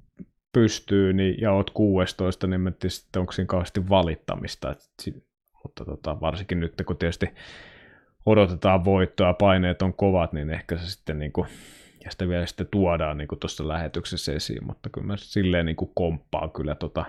[0.52, 4.70] pystyy niin, ja oot 16, niin tiedä sitten, onko siinä kauheasti valittamista.
[4.70, 4.80] Et,
[5.62, 7.26] mutta tota, varsinkin nyt, kun tietysti
[8.26, 11.48] odotetaan voittoa, paineet on kovat, niin ehkä se sitten niin kuin,
[12.04, 15.90] ja sitä vielä sitten tuodaan niin tuossa lähetyksessä esiin, mutta kyllä mä silleen niin kuin
[15.94, 17.04] komppaan kyllä tota,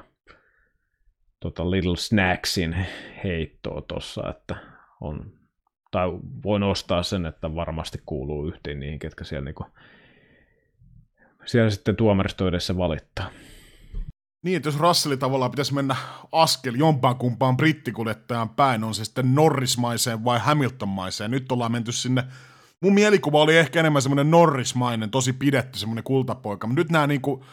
[1.40, 2.76] tota Little Snacksin
[3.24, 4.56] heittoa tuossa, että
[5.02, 5.32] on,
[5.92, 6.08] tai
[6.44, 9.70] voin ostaa sen, että varmasti kuuluu yhteen niihin, ketkä siellä, niin kuin,
[11.48, 13.30] siellä sitten tuomaristoidessa valittaa.
[14.46, 15.96] Niin, että jos Russellin tavallaan pitäisi mennä
[16.32, 21.32] askel jompaan kumpaan brittikuljettajan päin, on se sitten Norrismaiseen vai Hamiltonmaiseen.
[21.32, 22.24] Nyt ollaan menty sinne,
[22.82, 27.46] mun mielikuva oli ehkä enemmän semmoinen Norrismainen, tosi pidetty semmoinen kultapoika, mutta nyt nämä niinku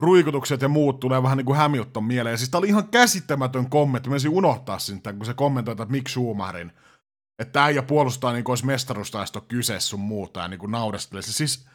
[0.00, 2.34] ruikutukset ja muut tulee vähän niin kuin Hamilton mieleen.
[2.34, 6.08] Ja siis tämä oli ihan käsittämätön kommentti, mä unohtaa sen, kun se kommentoi, että Mick
[6.08, 6.72] Schumacherin,
[7.38, 11.22] että äijä puolustaa niin kuin olisi mestaruustaisto kyse sun muuta ja niin kuin naurestelee.
[11.22, 11.66] Siis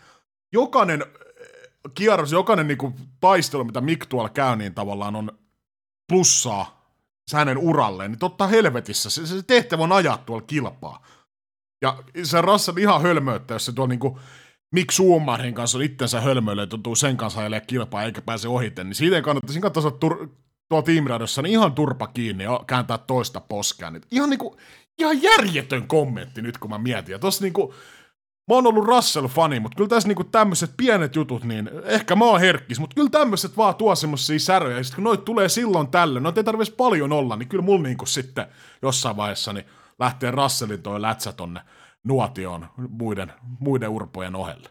[0.54, 1.06] jokainen
[1.94, 5.32] kierros, jokainen niin kuin, taistelu, mitä Mick tuolla käy, niin tavallaan on
[6.10, 6.80] plussaa
[7.34, 11.06] hänen uralleen, niin totta helvetissä, se, se tehtävä on ajaa tuolla kilpaa.
[11.82, 14.20] Ja se Russell ihan hölmöyttä, jos se tuolla niin kuin,
[14.92, 19.16] Schumacherin kanssa on itsensä hölmöille, tuntuu sen kanssa ajelee kilpaa eikä pääse ohiten, niin siitä
[19.48, 20.30] siinä kannattaa tur-
[20.70, 23.92] tuolla tiimiradossa niin ihan turpa kiinni ja kääntää toista poskea.
[23.92, 24.58] Niin ihan niinku,
[25.00, 27.14] ihan järjetön kommentti nyt, kun mä mietin.
[27.14, 27.74] Ja tossa niinku,
[28.50, 32.40] mä oon ollut Russell-fani, mutta kyllä tässä niinku tämmöiset pienet jutut, niin ehkä mä oon
[32.40, 36.24] herkkis, mutta kyllä tämmöiset vaan tuo semmosia säröjä, ja sit kun noit tulee silloin tällöin,
[36.24, 38.46] no ei tarvitsisi paljon olla, niin kyllä mulla niinku sitten
[38.82, 39.66] jossain vaiheessa niin
[40.00, 41.62] lähtee Russellin toi lätsä tonne
[42.04, 44.70] nuotioon muiden, muiden urpojen ohelle.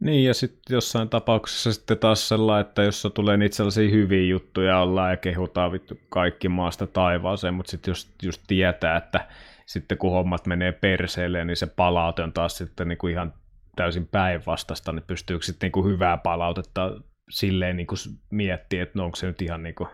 [0.00, 4.78] Niin, ja sitten jossain tapauksessa sitten taas sellainen, että jos tulee niitä sellaisia hyviä juttuja
[4.78, 9.28] ollaan ja kehutaan vittu kaikki maasta taivaaseen, mutta sitten just, just tietää, että
[9.66, 13.34] sitten kun hommat menee perseelle, niin se palaute on taas sitten niin kuin ihan
[13.76, 16.90] täysin päinvastasta, niin pystyykö sitten niin kuin hyvää palautetta
[17.30, 17.98] silleen niin kuin
[18.30, 19.88] miettiä, että no onko se nyt ihan niin kuin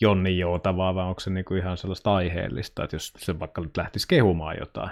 [0.00, 3.76] Jonni joutavaa, vai onko se niin kuin ihan sellaista aiheellista, että jos se vaikka nyt
[3.76, 4.90] lähtisi kehumaan jotain,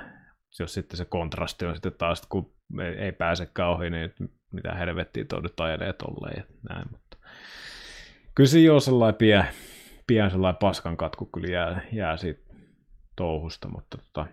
[0.58, 2.54] jos sitten se kontrasti on sitten taas, kun
[2.98, 4.12] ei pääsekään ohi, niin
[4.52, 7.16] mitä helvettiä tuo nyt ajelee tolleen ja näin, mutta
[8.34, 9.44] kyllä se jo sellainen pian,
[10.06, 12.45] pian sellainen paskan katku kyllä jää, jää siitä
[13.16, 14.26] touhusta, mutta tota,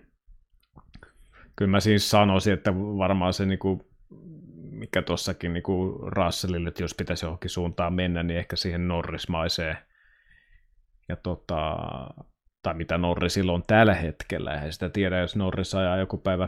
[1.56, 3.92] kyllä mä siis sanoisin, että varmaan se niinku,
[4.72, 9.78] mikä tuossakin niinku Russellille, että jos pitäisi johonkin suuntaan mennä, niin ehkä siihen Norrismaiseen
[11.10, 11.78] ja tota,
[12.64, 14.54] tai mitä Norrisilla on tällä hetkellä.
[14.54, 16.48] Eihän sitä tiedä, jos Norris ajaa joku päivä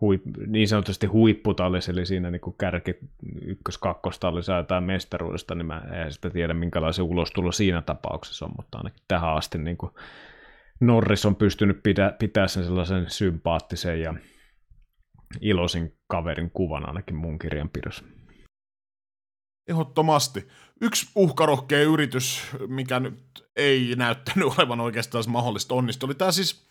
[0.00, 2.94] huip, niin sanotusti huipputallis, eli siinä niin kuin kärki
[3.42, 8.78] ykkös kakkostallissa jotain mestaruudesta, niin mä en sitä tiedä, minkälaisen ulostulo siinä tapauksessa on, mutta
[8.78, 9.92] ainakin tähän asti niin kuin
[10.80, 14.14] Norris on pystynyt pitää, pitää sen sellaisen sympaattisen ja
[15.40, 18.04] iloisin kaverin kuvan ainakin mun kirjanpidossa.
[19.68, 20.48] Ehdottomasti.
[20.80, 26.66] Yksi uhkarohkea yritys, mikä nyt ei näyttänyt olevan oikeastaan mahdollista onnistua, oli tämä siis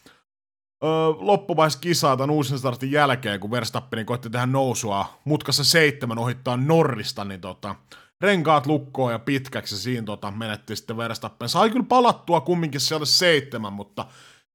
[0.83, 6.57] öö, loppuvaiheessa kisaa tämän uusin startin jälkeen, kun Verstappen koitti tehdä nousua mutkassa seitsemän ohittaa
[6.57, 7.75] Norrista, niin tota,
[8.23, 11.49] renkaat lukkoon ja pitkäksi siinä tota, menetti sitten Verstappen.
[11.49, 14.05] Sai kyllä palattua kumminkin siellä seitsemän, mutta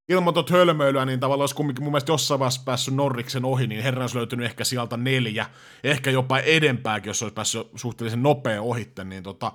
[0.09, 3.83] ilman tuota hölmöilyä, niin tavallaan olisi kumminkin mun mielestä jossain vaiheessa päässyt Norriksen ohi, niin
[3.83, 5.47] herra olisi löytynyt ehkä sieltä neljä,
[5.85, 9.53] ehkä jopa edempääkin, jos olisi päässyt suhteellisen nopea ohitte, niin tota,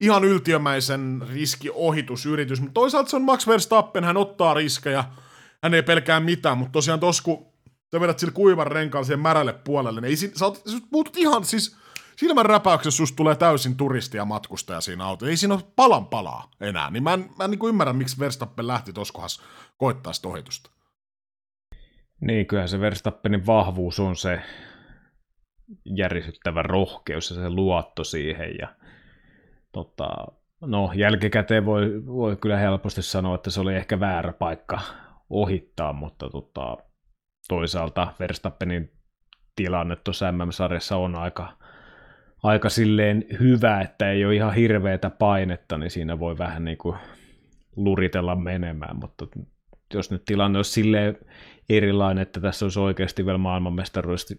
[0.00, 5.04] ihan yltiömäisen riskiohitusyritys, mutta toisaalta se on Max Verstappen, hän ottaa riskejä,
[5.62, 7.46] hän ei pelkää mitään, mutta tosiaan tos kun
[7.94, 11.44] sä vedät sillä kuivan renkaan siihen märälle puolelle, niin ei, sä, oot, sä muutut ihan
[11.44, 11.81] siis
[12.16, 15.26] silmän räpäyksessä susta tulee täysin turisti ja matkustaja siinä auto.
[15.26, 16.90] Ei siinä ole palan palaa enää.
[16.90, 19.42] Niin mä en, mä en niin ymmärrä, miksi Verstappen lähti tuossa kohdassa
[19.76, 20.70] koittaa sitä ohitusta.
[22.20, 24.42] Niin, kyllähän se Verstappenin vahvuus on se
[25.84, 28.56] järisyttävä rohkeus ja se luotto siihen.
[28.60, 28.74] Ja,
[29.72, 30.08] tota,
[30.60, 34.80] no, jälkikäteen voi, voi kyllä helposti sanoa, että se oli ehkä väärä paikka
[35.30, 36.76] ohittaa, mutta tota,
[37.48, 38.92] toisaalta Verstappenin
[39.56, 41.58] tilanne tuossa MM-sarjassa on aika
[42.42, 46.96] aika silleen hyvä, että ei ole ihan hirveätä painetta, niin siinä voi vähän niin kuin
[47.76, 49.26] luritella menemään, mutta
[49.94, 51.18] jos nyt tilanne olisi silleen
[51.68, 54.34] erilainen, että tässä olisi oikeasti vielä maailmanmestaruudesta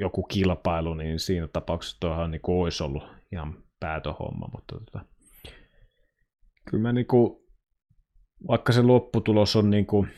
[0.00, 5.04] joku kilpailu, niin siinä tapauksessa tuohan niin kuin olisi ollut ihan päätöhomma, mutta tota,
[6.70, 7.36] kyllä mä niin kuin,
[8.48, 10.08] vaikka se lopputulos on niin kuin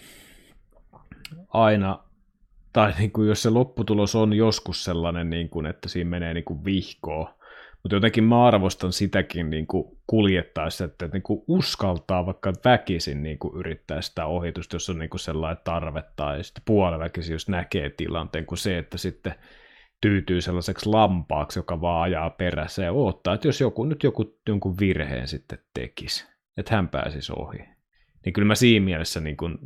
[1.49, 2.06] aina
[2.77, 6.45] tai niin kuin jos se lopputulos on joskus sellainen, niin kuin, että siinä menee niin
[6.45, 7.35] kuin vihkoa,
[7.83, 13.39] mutta jotenkin mä arvostan sitäkin niin kuin kuljettaessa, että niin kuin uskaltaa vaikka väkisin niin
[13.39, 17.91] kuin yrittää sitä ohitusta, jos on niin kuin sellainen tarve, tai sitten puoliväkisin, jos näkee
[17.91, 19.35] tilanteen, kuin se, että sitten
[20.01, 24.79] tyytyy sellaiseksi lampaaksi, joka vaan ajaa perässä ja odottaa, että jos joku nyt joku, jonkun
[24.81, 27.59] virheen sitten tekisi, että hän pääsisi ohi.
[28.24, 29.59] Niin kyllä mä siinä mielessä niin kuin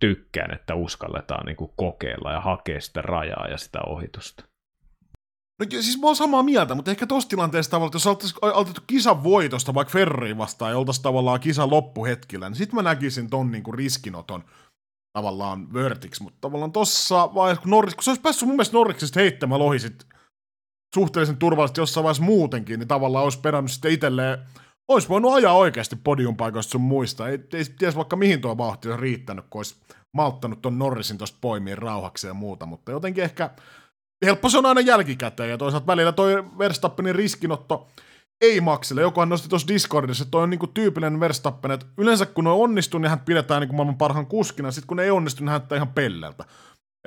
[0.00, 4.44] tykkään, että uskalletaan niin kuin kokeilla ja hakea sitä rajaa ja sitä ohitusta.
[5.60, 9.24] No siis mä oon samaa mieltä, mutta ehkä tossa tilanteessa tavallaan, jos oltaisiin aloitettu kisan
[9.24, 13.72] voitosta vaikka Ferrari vastaan ja oltaisiin tavallaan kisan loppuhetkillä, niin sitten mä näkisin ton niinku
[13.72, 14.44] riskinoton
[15.18, 19.20] tavallaan vörtiksi, mutta tavallaan tossa vaiheessa, kun, Norris, kun se olisi päässyt mun mielestä Norriksesta
[19.20, 20.06] heittämään lohi sit
[20.94, 24.38] suhteellisen turvallisesti jossain vaiheessa muutenkin, niin tavallaan olisi perannut sitten itselleen,
[24.88, 27.28] olisi voinut ajaa oikeasti podiumpaikoista sun muista.
[27.28, 29.76] Ei, ei ties vaikka mihin tuo vauhti olisi riittänyt, kun olisi
[30.16, 33.50] malttanut ton Norrisin tuosta poimiin rauhaksi ja muuta, mutta jotenkin ehkä
[34.24, 37.88] helppo se on aina jälkikäteen, ja toisaalta välillä toi Verstappenin riskinotto
[38.40, 39.00] ei maksele.
[39.00, 43.00] Jokuhan nosti tuossa Discordissa, että toi on niinku tyypillinen Verstappen, että yleensä kun ne onnistuu,
[43.00, 46.44] niin hän pidetään niinku maailman parhaan kuskina, sitten kun ei onnistu, niin hän ihan pelleltä.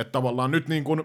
[0.01, 1.03] Että tavallaan nyt niin kuin,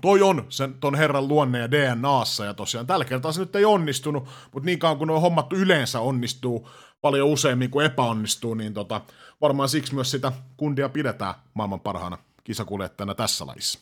[0.00, 3.64] toi on sen ton herran luonne ja DNAssa, ja tosiaan tällä kertaa se nyt ei
[3.64, 6.68] onnistunut, mutta niin kauan kun on hommattu yleensä onnistuu
[7.00, 9.00] paljon useammin kuin epäonnistuu, niin tota,
[9.40, 13.78] varmaan siksi myös sitä kundia pidetään maailman parhaana kisakuljettajana tässä lajissa.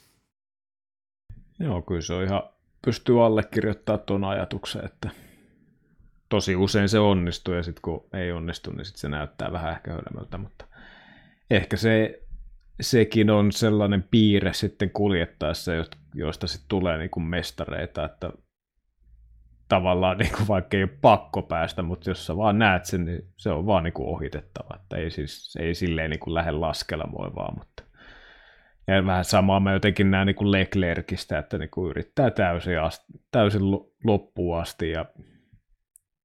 [1.58, 2.42] Joo, kyllä se on ihan,
[2.84, 5.10] pystyy allekirjoittamaan tuon ajatuksen, että
[6.28, 9.90] tosi usein se onnistuu ja sitten kun ei onnistu, niin sitten se näyttää vähän ehkä
[9.90, 10.64] hölmöltä, mutta
[11.50, 12.20] ehkä se,
[12.80, 15.72] sekin on sellainen piirre sitten kuljettaessa,
[16.14, 18.32] joista sitten tulee niin kuin mestareita, että
[19.68, 23.28] tavallaan niin kuin vaikka ei ole pakko päästä, mutta jos sä vaan näet sen, niin
[23.36, 27.34] se on vaan niin kuin ohitettava, että ei, siis, ei silleen niin kuin lähde laskelemaan
[27.34, 27.84] vaan, mutta
[28.86, 33.62] ja vähän samaa mä jotenkin näen niin Leclercistä, että niin kuin yrittää täysin, asti, täysin
[34.04, 35.06] loppuun asti ja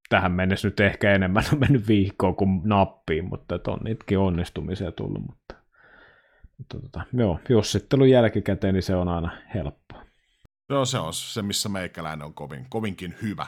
[0.09, 5.38] tähän mennessä nyt ehkä enemmän on mennyt viikkoa kuin nappiin, mutta on niitäkin onnistumisia tullut,
[6.67, 10.03] tota, joo, jossittelun jälkikäteen niin se on aina helppoa.
[10.69, 13.45] Joo, se on se, missä meikäläinen on kovin, kovinkin hyvä.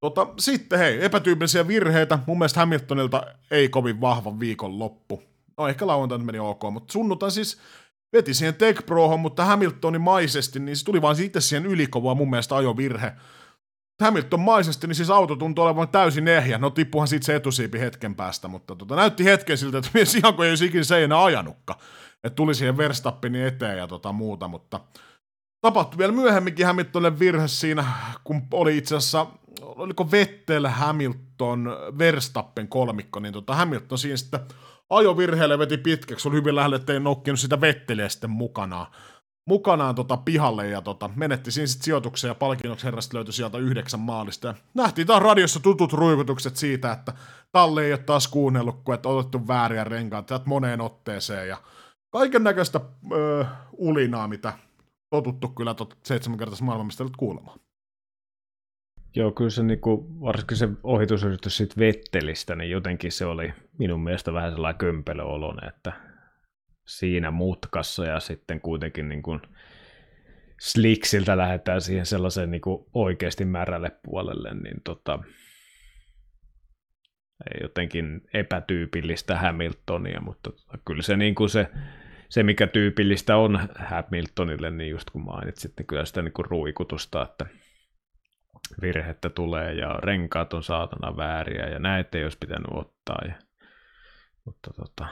[0.00, 2.18] Tota, sitten hei, epätyypillisiä virheitä.
[2.26, 5.22] Mun mielestä Hamiltonilta ei kovin vahva viikon loppu.
[5.58, 7.60] No ehkä lauantaina meni ok, mutta sunnuntain siis
[8.12, 12.30] veti siihen Tech Prohon, mutta Hamiltonin maisesti, niin se tuli vaan sitten siihen ylikovaa mun
[12.30, 13.12] mielestä ajovirhe.
[14.02, 16.58] Hamilton maisesti, niin siis auto tuntui olevan täysin ehjä.
[16.58, 20.34] No tippuhan siitä se etusiipi hetken päästä, mutta tota, näytti hetken siltä, että mies ihan
[20.34, 21.80] kuin ei olisi ikinä se enää ajanutkaan.
[22.24, 24.80] Että tuli siihen Verstappenin eteen ja tota muuta, mutta
[25.60, 27.84] tapahtui vielä myöhemminkin Hamiltonille virhe siinä,
[28.24, 29.26] kun oli itse asiassa,
[29.60, 34.40] oliko Vettel, Hamilton, Verstappen kolmikko, niin tota Hamilton siinä sitten
[34.90, 38.86] ajovirheelle veti pitkäksi, oli hyvin lähellä, ettei noukkinut sitä vetteliä sitten mukanaan,
[39.48, 44.00] mukanaan tota pihalle ja tota, menetti siinä sitten sijoituksen ja palkinnoksi herrasta löytyi sieltä yhdeksän
[44.00, 44.46] maalista.
[44.48, 47.12] Ja nähtiin taas radiossa tutut ruikutukset siitä, että
[47.52, 51.56] Talle ei ole taas kuunnellut, kun et otettu vääriä renkaat tätä moneen otteeseen ja
[52.18, 52.80] kaiken näköistä
[53.12, 54.52] öö, ulinaa, mitä
[55.10, 57.60] totuttu kyllä tot seitsemänkertaisessa maailmanmestarit kuulemaan.
[59.16, 64.32] Joo, kyllä se niinku, varsinkin se ohitusyritys siitä Vettelistä, niin jotenkin se oli minun mielestä
[64.32, 65.92] vähän sellainen kömpelöolonen, että
[66.86, 69.40] siinä mutkassa ja sitten kuitenkin niin kuin
[70.60, 75.18] sliksiltä lähdetään siihen sellaiseen niin kuin oikeasti märälle puolelle, niin tota,
[77.62, 81.66] jotenkin epätyypillistä Hamiltonia, mutta tota, kyllä se, niin kuin se,
[82.28, 87.46] se, mikä tyypillistä on Hamiltonille, niin just kun mainitsit, niin kyllä sitä niin ruikutusta, että
[88.82, 93.18] virhettä tulee ja renkaat on saatana vääriä ja näitä ei olisi pitänyt ottaa.
[93.28, 93.34] Ja,
[94.44, 95.06] mutta tota,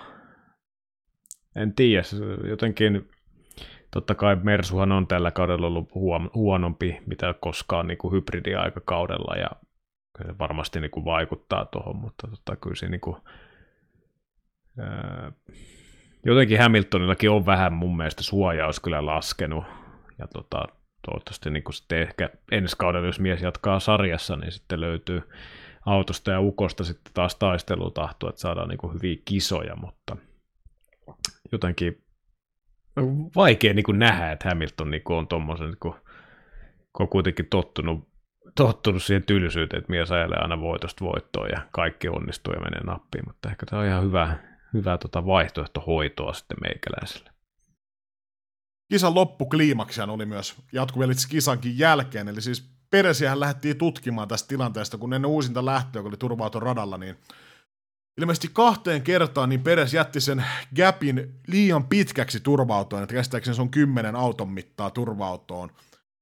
[1.57, 2.03] en tiedä,
[2.49, 3.09] jotenkin
[3.91, 5.95] totta kai Mersuhan on tällä kaudella ollut
[6.35, 9.51] huonompi, mitä koskaan niin hybridiaikakaudella ja
[10.19, 13.17] se varmasti niin kuin vaikuttaa tuohon, mutta tota, kyllä se niin kuin,
[16.25, 19.65] jotenkin Hamiltonillakin on vähän mun mielestä suojaus kyllä laskenut.
[20.19, 20.65] Ja tota,
[21.07, 25.23] toivottavasti niin kuin sitten ehkä ensi kaudella, jos mies jatkaa sarjassa, niin sitten löytyy
[25.87, 30.17] autosta ja ukosta sitten taas taistelutahtoa, että saadaan niin kuin hyviä kisoja, mutta
[31.53, 32.05] jotenkin
[33.37, 35.95] vaikea niin kuin nähdä, että Hamilton niin kuin on tuommoisen, niin kun
[36.99, 38.09] on kuitenkin tottunut,
[38.55, 43.25] tottunut siihen tylsyyteen, että mies ajelee aina voitosta voittoon ja kaikki onnistuu ja menee nappiin,
[43.27, 44.37] mutta ehkä tämä on ihan hyvä,
[44.75, 47.31] hyvä tota vaihtoehto hoitoa sitten meikäläiselle.
[48.93, 55.15] Kisan loppukliimaksihan oli myös jatkuvälitsi kisankin jälkeen, eli siis Peresiähän lähdettiin tutkimaan tästä tilanteesta, kun
[55.15, 57.17] ennen uusinta lähtöä, kun oli turvautu radalla, niin
[58.21, 60.45] ilmeisesti kahteen kertaan niin Peres jätti sen
[60.77, 65.71] gapin liian pitkäksi turvautoon, että käsittääkseni se on kymmenen auton mittaa turvautoon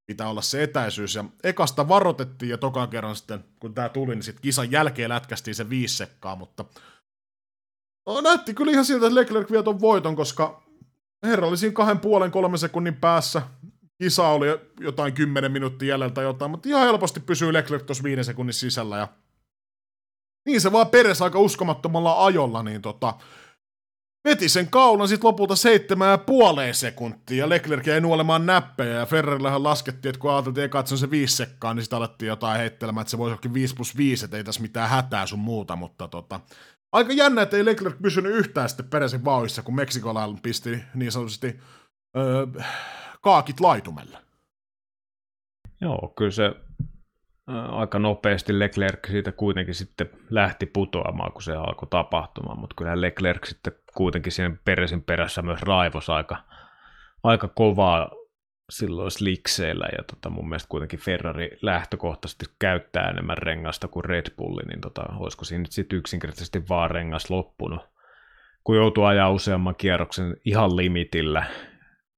[0.06, 1.14] pitää olla se etäisyys.
[1.14, 5.54] Ja ekasta varoitettiin ja tokan kerran sitten, kun tämä tuli, niin sitten kisan jälkeen lätkästiin
[5.54, 6.64] se viisi sekkaa, mutta
[8.06, 10.62] no, näytti kyllä ihan siltä, että Leclerc vie ton voiton, koska
[11.22, 13.42] herra oli siinä kahden puolen kolmen sekunnin päässä.
[14.02, 14.46] Kisa oli
[14.80, 18.98] jotain kymmenen minuuttia jäljellä tai jotain, mutta ihan helposti pysyy Leclerc tuossa viiden sekunnin sisällä.
[18.98, 19.08] Ja
[20.46, 23.14] niin se vaan peres aika uskomattomalla ajolla, niin tota,
[24.28, 29.06] veti sen kaulan sitten lopulta seitsemän ja puoleen sekuntia, ja Leclerc jäi nuolemaan näppejä, ja
[29.06, 33.02] Ferrarillähän laskettiin, että kun ajateltiin eka, että se viisi sekkaa, niin sitten alettiin jotain heittelemään,
[33.02, 36.08] että se voisi olla 5 plus 5, että ei tässä mitään hätää sun muuta, mutta
[36.08, 36.40] tota,
[36.92, 41.60] aika jännä, että ei Leclerc pysynyt yhtään sitten peräsin vauhissa, kun Meksikolailla pisti niin sanotusti
[42.16, 42.46] öö,
[43.20, 44.18] kaakit laitumelle.
[45.80, 46.54] Joo, kyllä se
[47.70, 53.46] aika nopeasti Leclerc siitä kuitenkin sitten lähti putoamaan, kun se alkoi tapahtumaan, mutta kyllä Leclerc
[53.46, 56.36] sitten kuitenkin siinä peräsin perässä myös raivos aika,
[57.22, 58.10] aika kovaa
[58.72, 64.62] silloin slikseillä, ja tota, mun mielestä kuitenkin Ferrari lähtökohtaisesti käyttää enemmän rengasta kuin Red Bulli,
[64.62, 67.80] niin tota, olisiko siinä nyt sitten yksinkertaisesti vaan rengas loppunut,
[68.64, 71.44] kun joutuu ajaa useamman kierroksen ihan limitillä,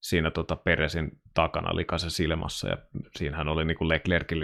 [0.00, 2.76] siinä tota Peresin takana likaisessa silmassa, ja
[3.16, 3.90] siinähän oli niin kuin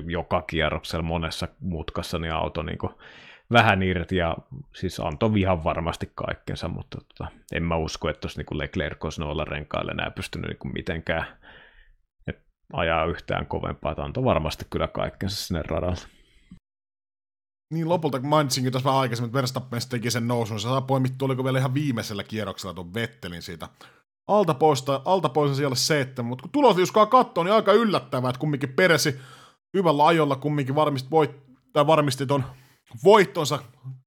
[0.06, 2.92] joka kierroksella monessa mutkassa niin auto niin kuin
[3.52, 4.36] vähän irti, ja
[4.76, 9.20] siis antoi ihan varmasti kaikkensa, mutta tota, en mä usko, että tuossa niin Leclerc olisi
[9.20, 11.39] noilla renkailla enää pystynyt niin kuin mitenkään
[12.72, 16.00] ajaa yhtään kovempaa, että antoi varmasti kyllä kaikkensa sinne radalle.
[17.72, 21.26] Niin lopulta, kun mainitsinkin tuossa vähän aikaisemmin, että Verstappen teki sen nousun, se saa poimittua,
[21.26, 23.68] oliko vielä ihan viimeisellä kierroksella tuon Vettelin siitä.
[24.28, 28.72] Alta poista, alta pois siellä seitsemän, mutta kun tulosliuskaa katsoo, niin aika yllättävää, että kumminkin
[28.72, 29.20] peresi
[29.74, 31.30] hyvällä ajolla kumminkin varmist, voit,
[31.72, 32.44] tai varmisti ton
[33.04, 33.58] voittonsa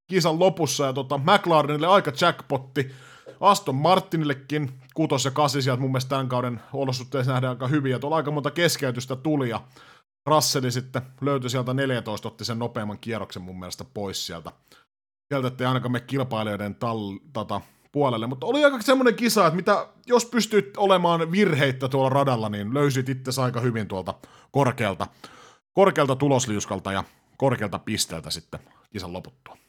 [0.07, 2.91] kisan lopussa, ja tota, McLarenille aika jackpotti,
[3.39, 8.15] Aston Martinillekin kutos ja kasi sieltä mun mielestä tämän kauden olosuhteissa nähdään aika hyviä, tuolla
[8.15, 9.61] aika monta keskeytystä tuli, ja
[10.25, 14.51] Russell sitten löytyi sieltä 14, otti sen nopeamman kierroksen mun mielestä pois sieltä.
[15.27, 19.87] Sieltä ettei ainakaan me kilpailijoiden tal, tota, puolelle, mutta oli aika semmoinen kisa, että mitä,
[20.05, 24.13] jos pystyt olemaan virheittä tuolla radalla, niin löysit itse aika hyvin tuolta
[24.51, 25.07] korkealta,
[25.73, 27.03] korkealta tulosliuskalta ja
[27.37, 28.59] korkealta pisteeltä sitten
[28.91, 29.62] kisan loputtua.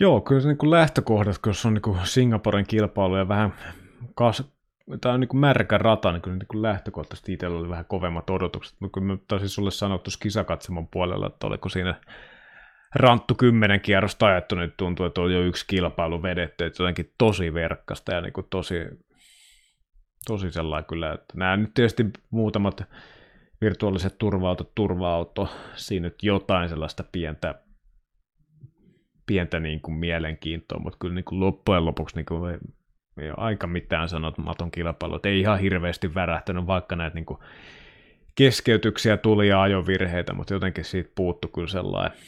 [0.00, 3.54] Joo, kyllä se niin lähtökohdat, kun se on niin Singaporen kilpailu ja vähän
[4.14, 4.42] kas,
[5.00, 8.76] tämä on niin kuin märkä rata, niin kyllä niin lähtökohtaisesti itsellä oli vähän kovemmat odotukset,
[8.80, 12.00] mutta kyllä mä taisin sulle sanoa tuossa kisakatsemon puolella, että oliko siinä
[12.94, 17.54] ranttu kymmenen kierrosta ajettu, nyt tuntuu, että on jo yksi kilpailu vedetty, että jotenkin tosi
[17.54, 18.74] verkkasta ja niin kuin tosi,
[20.26, 22.82] tosi sellainen kyllä, että nämä nyt tietysti muutamat
[23.60, 27.54] virtuaaliset turva-autot, turva-auto, siinä nyt jotain sellaista pientä,
[29.26, 32.58] pientä niin kuin mielenkiintoa, mutta kyllä niin kuin loppujen lopuksi niin kuin
[33.20, 37.38] ei ole aika mitään sanomaton kilpailu, ei ihan hirveästi värähtänyt, vaikka näitä niin kuin
[38.34, 42.18] keskeytyksiä tuli ja ajovirheitä, mutta jotenkin siitä puuttu kyllä sellainen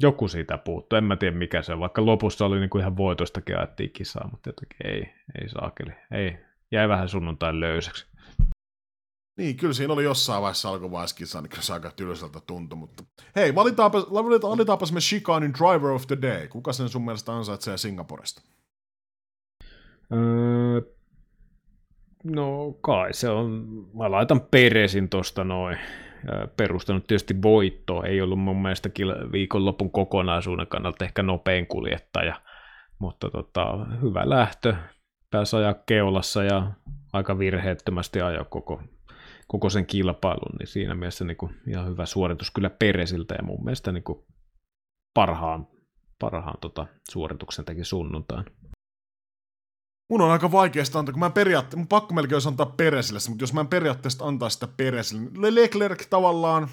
[0.00, 2.96] joku siitä puuttu, en mä tiedä mikä se on, vaikka lopussa oli niin kuin ihan
[2.96, 6.38] voitostakin ajettiin kisaa, mutta jotenkin ei, ei saakeli, ei,
[6.72, 8.06] jäi vähän sunnuntain löysäksi.
[9.38, 13.04] Niin, kyllä siinä oli jossain vaiheessa alkuvaiheessa niin se aika tylsältä tuntui, mutta
[13.36, 16.48] hei, valitaanpa, valitaanpa me Chicanin Driver of the Day.
[16.48, 18.42] Kuka sen sun mielestä ansaitsee Singaporesta?
[20.12, 20.80] Öö,
[22.24, 25.78] no kai se on, mä laitan Peresin tosta noin
[26.56, 28.90] perustanut tietysti voitto, ei ollut mun mielestä
[29.32, 32.40] viikonlopun kokonaisuuden kannalta ehkä nopein kuljettaja,
[32.98, 34.74] mutta tota, hyvä lähtö,
[35.30, 36.72] pääsi ajaa keulassa ja
[37.12, 38.82] aika virheettömästi ajoi koko,
[39.48, 43.64] koko sen kilpailun, niin siinä mielessä niin kuin ihan hyvä suoritus kyllä Peresiltä ja mun
[43.64, 44.24] mielestä niin kuin
[45.14, 45.66] parhaan,
[46.18, 48.44] parhaan tota, suorituksen teki sunnuntaan.
[50.10, 53.42] Mun on aika vaikeasta antaa, kun mä periaatte- mun pakko melkein olisi antaa Peresille, mutta
[53.42, 56.68] jos mä en periaatteessa antaa sitä Peresille, niin Leclerc tavallaan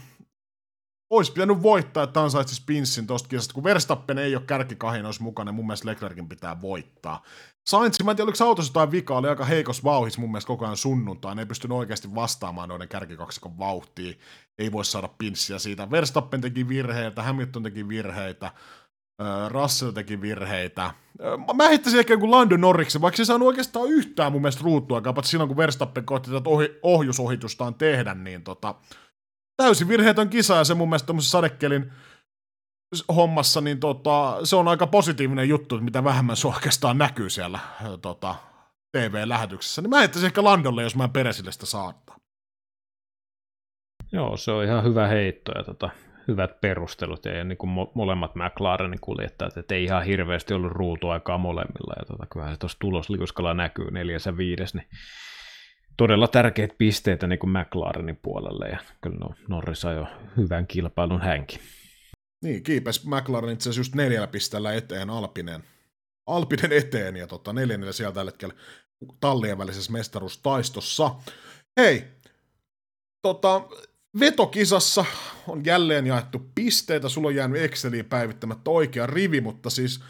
[1.10, 5.52] olisi pitänyt voittaa, että ansaitsisi pinssin tosta kisasta, kun Verstappen ei ole kärkikahin olisi mukana,
[5.52, 7.24] niin mun mielestä Leclercin pitää voittaa.
[7.68, 10.66] Sainz, mä en tiedä, oliko autossa jotain vikaa, oli aika heikos vauhissa mun mielestä koko
[10.66, 14.20] ajan sunnuntain, ei pystynyt oikeasti vastaamaan noiden kärkikaksikon vauhtiin,
[14.58, 15.92] ei voi saada pinssiä siitä.
[15.92, 18.52] Verstappen teki virheitä, Hamilton teki virheitä,
[19.50, 20.92] Russell teki virheitä.
[21.56, 25.02] Mä heittäisin ehkä joku Lando Norriksen, vaikka se ei saanut oikeastaan yhtään mun mielestä ruutua,
[25.02, 28.76] paitsi silloin kun Verstappen koitti tätä ohi, ohjusohitustaan tehdä, niin tota,
[29.58, 31.92] täysin virheetön kisa ja se mun mielestä tuommoisen sadekelin
[33.16, 37.60] hommassa, niin tota, se on aika positiivinen juttu, mitä vähemmän se oikeastaan näkyy siellä
[38.02, 38.36] tota,
[38.92, 39.82] TV-lähetyksessä.
[39.82, 42.16] Niin mä heittäisin ehkä Landolle, jos mä en Peresille sitä saattaa.
[44.12, 45.90] Joo, se on ihan hyvä heitto ja tota,
[46.28, 51.94] hyvät perustelut ja niin kuin molemmat McLarenin kuljettajat, että ei ihan hirveästi ollut ruutuaikaa molemmilla
[52.00, 54.88] ja tota, kyllähän se tuossa tulosliuskalla näkyy neljäs ja viides, niin
[55.98, 61.60] todella tärkeitä pisteitä niin kuin McLarenin puolelle ja kyllä no, Norris jo hyvän kilpailun hänkin.
[62.44, 65.64] Niin, kiipes McLaren itse asiassa just neljällä pisteellä eteen Alpinen.
[66.28, 68.54] Alpinen eteen ja tota, neljännellä sieltä tällä hetkellä
[69.20, 71.16] tallien välisessä mestaruustaistossa.
[71.80, 72.04] Hei,
[73.22, 73.62] tota,
[74.20, 75.06] vetokisassa
[75.48, 80.04] on jälleen jaettu pisteitä, sulla on jäänyt Exceliin päivittämättä oikea rivi, mutta siis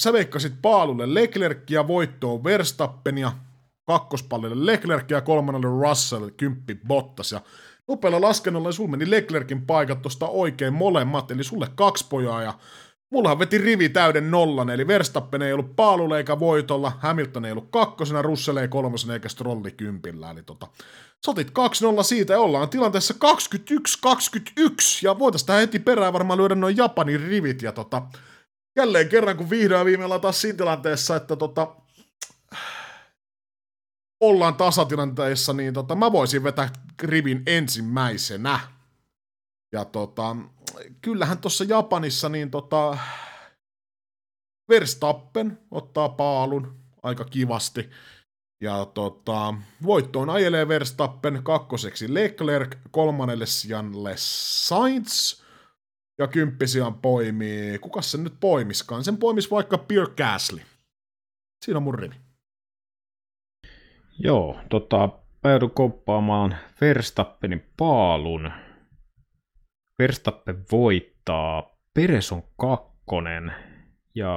[0.00, 3.32] sä veikkasit paalulle Leclercia voittoon Verstappenia,
[3.86, 7.32] kakkospallille Leclerc ja kolmannelle Russell, kymppi Bottas.
[7.32, 7.40] Ja
[7.88, 12.54] nopealla laskennolla sulla meni Leclerkin paikat tuosta oikein molemmat, eli sulle kaksi pojaa ja
[13.10, 17.68] mullahan veti rivi täyden nollan, eli Verstappen ei ollut paalulla eikä voitolla, Hamilton ei ollut
[17.70, 20.66] kakkosena, Russell ei kolmosena eikä Strolli kympillä, eli tota,
[21.24, 21.52] sotit 2-0
[22.02, 24.66] siitä ja ollaan tilanteessa 21-21
[25.02, 28.02] ja voitaisiin tähän heti perään varmaan lyödä noin Japanin rivit ja tota,
[28.76, 31.76] jälleen kerran kun vihdoin viime ollaan taas siinä tilanteessa, että tota,
[34.20, 36.68] ollaan tasatilanteessa, niin tota, mä voisin vetää
[37.02, 38.60] rivin ensimmäisenä.
[39.72, 40.36] Ja tota,
[41.00, 42.98] kyllähän tuossa Japanissa niin tota,
[44.68, 47.90] Verstappen ottaa paalun aika kivasti.
[48.60, 55.44] Ja tota, voittoon ajelee Verstappen kakkoseksi Leclerc, kolmannelle sijalle Sainz,
[56.18, 59.04] ja kymppisijan poimii, kuka se nyt poimiskaan?
[59.04, 60.60] Sen poimis vaikka Pierre Gasly.
[61.64, 62.23] Siinä on mun rivi.
[64.18, 65.08] Joo, tota,
[65.42, 68.52] päädyin koppaamaan Verstappenin paalun.
[69.98, 73.52] Verstappen voittaa, Peres on kakkonen
[74.14, 74.34] ja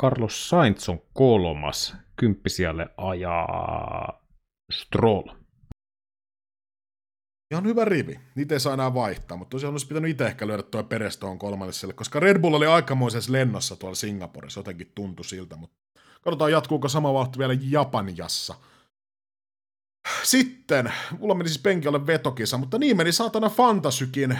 [0.00, 4.26] Carlos Sainz on kolmas, kymppisijalle ajaa
[4.72, 5.28] Stroll.
[7.50, 8.20] Ihan hyvä rivi.
[8.34, 11.38] Niitä ei saa enää vaihtaa, mutta tosiaan olisi pitänyt itse ehkä löydä tuo Peres tuohon
[11.38, 15.85] kolmannelle koska Red Bull oli aikamoisessa lennossa tuolla Singaporessa, jotenkin tuntui siltä, mutta
[16.26, 18.54] Katsotaan, jatkuuko sama vauhti vielä Japaniassa.
[20.22, 24.38] Sitten, mulla meni siis penkille vetokisa, mutta niin meni saatana Fantasykin.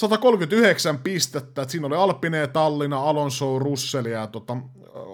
[0.00, 4.56] 139 pistettä, että siinä oli Alpine, Tallinna, Alonso, Russell ja tota,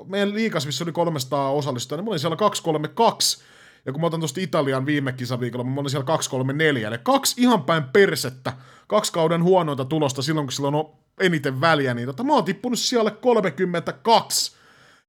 [0.07, 3.43] meidän liikas, missä oli 300 osallistujaa, niin mulla oli siellä 232,
[3.87, 7.65] ja kun mä otan tuosta Italian viime kisaviikolla, mä olin siellä 234, eli kaksi ihan
[7.65, 8.53] päin persettä,
[8.87, 12.79] kaksi kauden huonointa tulosta silloin, kun silloin on eniten väliä, niin tota, mä oon tippunut
[12.79, 14.60] siellä 32,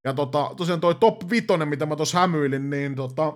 [0.03, 3.33] ja tota, tosiaan toi top 5, mitä mä tuossa hämyilin, niin tota,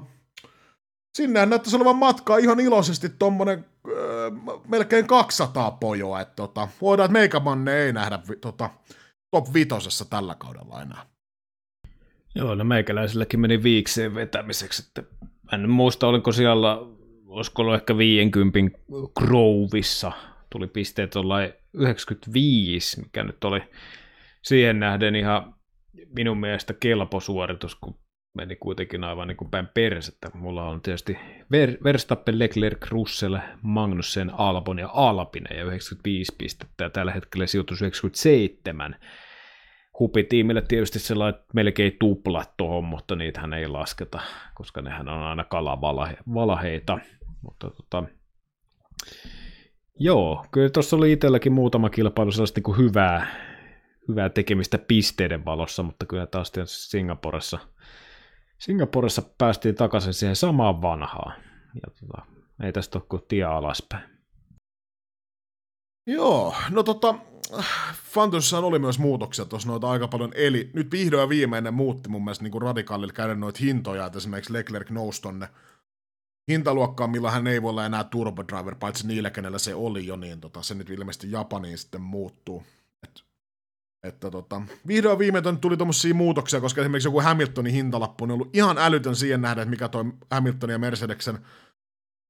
[1.15, 4.31] sinnehän näyttäisi olevan matkaa ihan iloisesti tommonen öö,
[4.67, 8.69] melkein 200 pojoa, että tota, voidaan, että meikämanne ei nähdä tota,
[9.31, 11.05] top vitosessa tällä kaudella enää.
[12.35, 15.03] Joo, no meikäläiselläkin meni viikseen vetämiseksi, että
[15.53, 16.77] en muista, oliko siellä,
[17.27, 18.59] olisiko ollut ehkä 50
[19.19, 20.11] Grovissa,
[20.49, 21.15] tuli pisteet
[21.73, 23.61] 95, mikä nyt oli
[24.41, 25.54] siihen nähden ihan
[26.15, 27.95] minun mielestä kelpo suoritus, kun
[28.35, 30.29] meni kuitenkin aivan niin kuin päin persettä.
[30.33, 36.89] Mulla on tietysti Ver- Verstappen, Leclerc, Russell, Magnussen, Albon ja Alpine ja 95 pistettä ja
[36.89, 38.95] tällä hetkellä sijoitus 97.
[39.99, 44.19] Hupitiimille tietysti sellainen melkein tuplat tuohon, mutta niitähän ei lasketa,
[44.55, 46.99] koska nehän on aina kalavalaheita.
[47.41, 48.03] Mutta tota,
[49.99, 53.27] joo, kyllä tuossa oli itselläkin muutama kilpailu sellaista niin kuin hyvää,
[54.07, 57.59] hyvää tekemistä pisteiden valossa, mutta kyllä taas Singaporessa,
[58.57, 61.41] Singaporessa päästiin takaisin siihen samaan vanhaan.
[61.73, 62.25] Ja tota,
[62.63, 64.03] ei tästä ole kuin tie alaspäin.
[66.07, 67.15] Joo, no tota,
[68.11, 72.23] Fantasyssaan oli myös muutoksia tuossa noita aika paljon, eli nyt vihdoin ja viimeinen muutti mun
[72.23, 75.47] mielestä niin radikaalilla käden noita hintoja, että esimerkiksi Leclerc nousi tonne
[76.51, 80.15] hintaluokkaan, millä hän ei voi olla enää Turbo Driver, paitsi niillä, kenellä se oli jo,
[80.15, 82.63] niin tota, se nyt ilmeisesti Japaniin sitten muuttuu.
[84.05, 88.55] Et että tota, vihdoin viimein tuli tuommoisia muutoksia, koska esimerkiksi joku Hamiltonin hintalappu on ollut
[88.55, 91.39] ihan älytön siihen nähdä, että mikä toi Hamiltonin ja Mercedeksen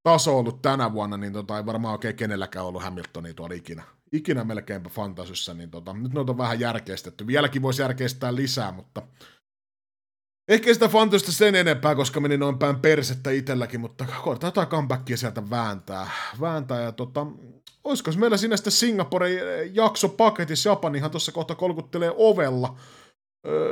[0.04, 3.84] taso on ollut tänä vuonna, niin tota, ei varmaan oikein kenelläkään ollut Hamiltonia tuolla ikinä.
[4.12, 7.28] Ikinä melkeinpä fantasyssä, niin tota, nyt noita on vähän järkeistetty.
[7.28, 9.02] Vieläkin voisi järkeistää lisää, mutta
[10.48, 15.18] Ehkä sitä fantasystä sen enempää, koska meni noin päin persettä itselläkin, mutta koetaan jotain comebackia
[15.18, 16.10] sieltä vääntää.
[16.42, 17.28] vääntää ja tota,
[17.86, 19.30] olisiko meillä sinne sitten Singapore
[19.74, 22.76] jakso paketissa, Japanihan tuossa kohta kolkuttelee ovella.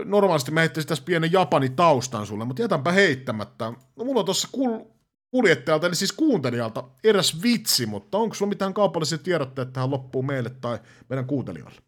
[0.06, 3.74] Normaalisti mä heittäisin tässä pienen Japani taustan sulle, mutta jätänpä heittämättä.
[3.96, 4.86] No, mulla on tuossa kul-
[5.32, 10.50] kuljettajalta, eli siis kuuntelijalta, eräs vitsi, mutta onko sulla mitään kaupallisia tiedotteita tähän loppuun meille
[10.50, 11.82] tai meidän kuuntelijoille?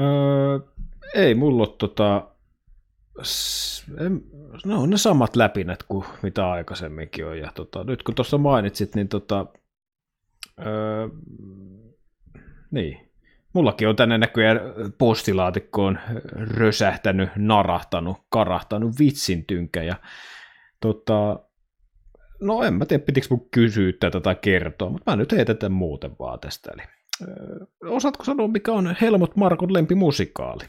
[0.00, 0.58] Öö,
[1.14, 2.28] ei mulla ole tota,
[4.64, 7.38] no ne samat läpinät kuin mitä aikaisemminkin on.
[7.38, 9.46] Ja tota, nyt kun tuossa mainitsit, niin tota,
[10.66, 11.08] Öö,
[12.70, 13.10] niin.
[13.52, 14.60] Mullakin on tänne näköjään
[14.98, 15.98] postilaatikkoon
[16.32, 19.82] rösähtänyt, narahtanut, karahtanut vitsin tynkä.
[19.82, 19.96] Ja,
[20.80, 21.40] tota,
[22.40, 26.10] no en mä tiedä, pitikö mun kysyä tätä tai kertoa, mutta mä nyt heitän muuten
[26.18, 26.70] vaan tästä.
[26.74, 26.82] Eli,
[27.28, 30.64] öö, osaatko sanoa, mikä on Helmut Markon lempimusikaali?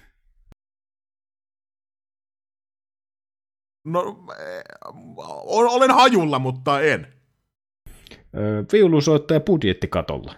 [3.85, 4.25] No,
[5.45, 7.20] olen hajulla, mutta en.
[8.37, 10.35] Öö, viulusoittaja budjettikatolla.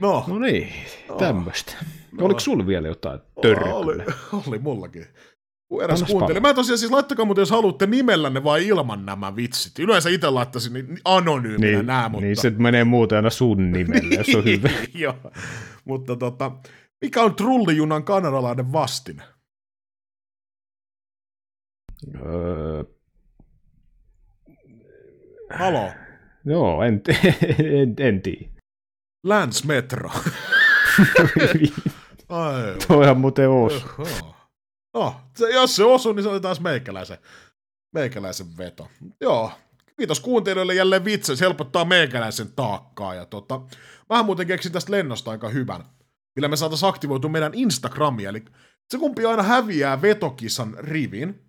[0.00, 0.24] no.
[0.28, 0.72] no niin,
[1.18, 1.72] tämmöistä.
[2.12, 2.24] No.
[2.24, 3.74] Oliko sulla vielä jotain törkyä?
[3.74, 3.94] Oli,
[4.48, 5.06] oli mullakin.
[5.82, 6.40] Eräs kuuntelija.
[6.40, 9.78] Mä tosiaan siis laittakaa mutta jos haluatte nimellänne vai ilman nämä vitsit.
[9.78, 12.24] Yleensä itse laittaisin niin anonyyminä niin, nämä, mutta...
[12.24, 14.68] Niin se menee muuten aina sun nimelle, jos on hyvä.
[14.94, 15.14] Joo,
[15.84, 16.52] mutta tota,
[17.00, 19.22] mikä on trullijunan kanadalainen vastine?
[22.14, 22.84] Öö...
[25.50, 25.92] Halo?
[26.44, 27.02] Joo, en,
[27.80, 28.50] en, en tiedä.
[29.24, 30.10] Lance Metro.
[32.28, 33.88] Ai, Toihan muuten osu.
[34.94, 37.18] No, se, jos se osuu, niin se oli taas meikäläisen,
[37.94, 38.88] meikäläisen veto.
[39.20, 39.52] Joo,
[39.96, 43.14] kiitos kuuntelijoille jälleen vitsi, se helpottaa meikäläisen taakkaa.
[43.14, 43.60] Ja tota,
[44.08, 45.84] mä muuten keksin tästä lennosta aika hyvän,
[46.36, 48.28] millä me saataisiin aktivoitua meidän Instagramia.
[48.28, 48.44] Eli
[48.88, 51.47] se kumpi aina häviää vetokisan rivin,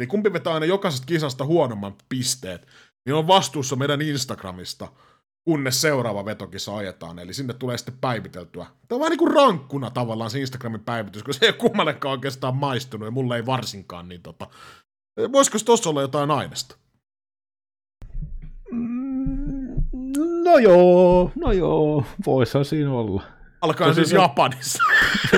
[0.00, 2.66] eli kumpi vetää aina jokaisesta kisasta huonomman pisteet,
[3.06, 4.88] niin on vastuussa meidän Instagramista,
[5.44, 8.64] kunnes seuraava vetokisa ajetaan, eli sinne tulee sitten päiviteltyä.
[8.64, 12.56] Tämä on vähän niin kuin rankkuna tavallaan se Instagramin päivitys, kun se ei kummallekaan oikeastaan
[12.56, 14.46] maistunut, ja mulle ei varsinkaan, niin tota,
[15.32, 16.76] voisiko tuossa olla jotain aineesta?
[18.70, 19.82] Mm,
[20.44, 23.22] no joo, no joo, voisihan siinä olla.
[23.60, 24.82] Alkaa siis Japanissa.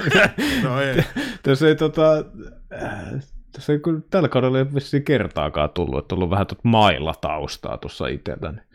[0.65, 1.05] no ei.
[1.43, 2.25] Tässä ei tota,
[3.53, 7.15] tässä ei kyllä tällä kaudella ei vissiin kertaakaan tullut, että on ollut vähän tuota mailla
[7.21, 8.53] taustaa tuossa itsellä.
[8.53, 8.67] Niin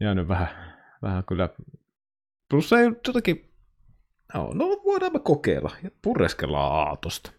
[0.00, 0.48] jäänyt vähän,
[1.02, 1.48] vähän kyllä,
[2.50, 3.50] plus ei jotenkin,
[4.34, 7.32] no, no voidaan me kokeilla ja purreskellaan aatosta.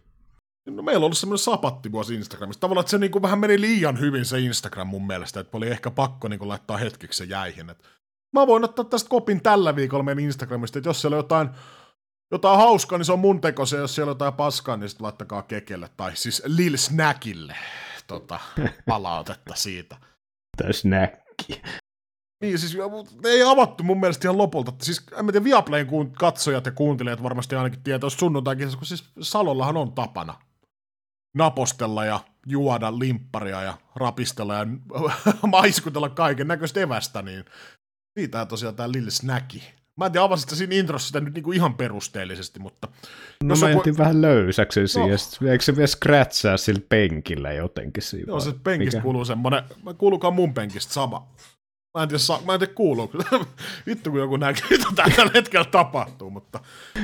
[0.66, 2.60] No meillä on ollut semmoinen sapattivuosi Instagramissa.
[2.60, 5.68] Tavallaan, että se niin kuin vähän meni liian hyvin se Instagram mun mielestä, että oli
[5.68, 7.70] ehkä pakko niin kuin laittaa hetkeksi se jäihin.
[7.70, 7.78] Et
[8.32, 11.48] mä voin ottaa tästä kopin tällä viikolla meidän Instagramista, että jos siellä on jotain
[12.30, 15.04] jotain hauskaa, niin se on mun teko se, jos siellä on jotain paskaa, niin sitten
[15.04, 17.56] laittakaa kekelle, tai siis Lil Snackille
[18.06, 18.40] tota,
[18.86, 19.96] palautetta siitä.
[20.56, 21.62] Tämä snacki.
[22.40, 22.76] Niin, siis
[23.24, 24.72] ei avattu mun mielestä ihan lopulta.
[24.82, 29.76] Siis en tiedä, Viaplayn katsojat ja kuuntelijat varmasti ainakin tietää, jos sunnuntainkin, kun siis Salollahan
[29.76, 30.34] on tapana
[31.36, 34.66] napostella ja juoda limpparia ja rapistella ja
[35.52, 37.44] maiskutella kaiken näköistä evästä, niin
[38.18, 41.74] siitä tosiaan tämä Lil Snacki Mä en tiedä, avasit siinä introssa sitä nyt niinku ihan
[41.74, 42.88] perusteellisesti, mutta...
[43.44, 44.86] No mä jätin po- vähän löysäksi no.
[44.86, 48.24] siihen, eikö se vielä scratchaa sillä penkillä jotenkin siinä?
[48.26, 49.02] Joo, se penkistä Mikä?
[49.02, 49.62] kuuluu semmonen,
[49.98, 51.28] kuuluukaan mun penkistä sama.
[51.98, 53.10] Mä en tiedä, mä en tiedä kuuluu.
[53.86, 54.86] Vittu, kun joku näkee, mitä
[55.16, 56.60] tällä hetkellä tapahtuu, mutta...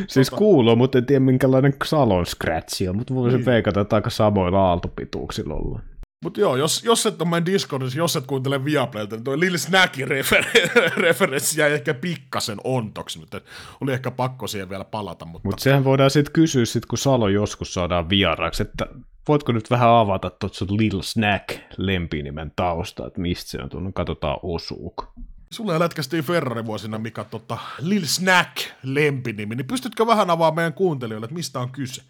[0.09, 0.39] Siis tota...
[0.39, 3.47] kuuluu, mutta en tiedä minkälainen salon scratchi on, mutta voisin niin.
[3.47, 5.83] veikata, että aika samoilla aaltopituuksilla ollaan.
[6.25, 9.59] Mutta joo, jos, jos et ole meidän Discordissa, jos et kuuntele Viaplaylta, niin toi Lil
[9.59, 10.63] Snackin refer-
[10.97, 13.41] referenssi jäi ehkä pikkasen ontoksi, mutta
[13.81, 15.25] oli ehkä pakko siihen vielä palata.
[15.25, 18.87] Mutta Mut sehän voidaan sitten kysyä, sit, kun Salo joskus saadaan vieraaksi, että
[19.29, 23.95] voitko nyt vähän avata tuot sun Lil Snack lempinimen tausta, että mistä se on tullut,
[23.95, 25.07] katsotaan osuuk.
[25.51, 31.35] Sulle lätkästiin Ferrari-vuosina, mikä tota, Lil Snack lempinimi, niin pystytkö vähän avaamaan meidän kuuntelijoille, että
[31.35, 32.03] mistä on kyse?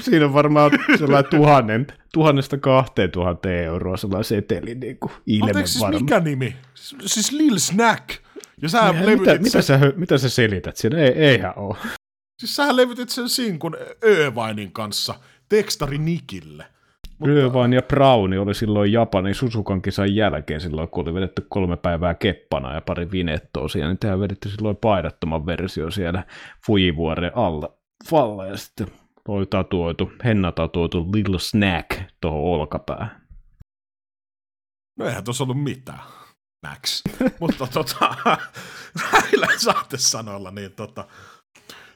[0.00, 5.78] Siinä on varmaan sellainen tuhannen, tuhannesta kahteen tuhanteen euroa sellainen seteli niin kuin ilme Anteeksi,
[5.78, 6.56] siis mikä nimi?
[6.74, 8.08] Siis Lil Snack.
[8.62, 9.42] Ja sä niin, mitä, sen...
[9.42, 10.98] mitä, sä, mitä sä selität siinä?
[10.98, 11.76] Ei, eihän ole.
[12.38, 15.14] Siis sä levytit sen sinkun Övainin kanssa
[15.48, 16.64] tekstari Nikille.
[17.18, 17.32] Mutta...
[17.32, 22.14] Irvine ja Browni oli silloin Japanin Susukan kisan jälkeen silloin, kun oli vedetty kolme päivää
[22.14, 26.24] keppana ja pari vinettoa siellä, niin tehän vedetty silloin paidattoman versio siellä
[26.66, 27.77] Fujivuoren alla
[28.10, 28.86] valla ja sitten
[29.28, 33.26] oli tatuoitu, henna tatuoitu Little Snack tuohon olkapäähän.
[34.98, 36.00] No eihän tuossa ollut mitään.
[36.66, 37.02] Max.
[37.40, 38.16] Mutta tota,
[39.12, 41.08] näillä saatesanoilla, niin tota,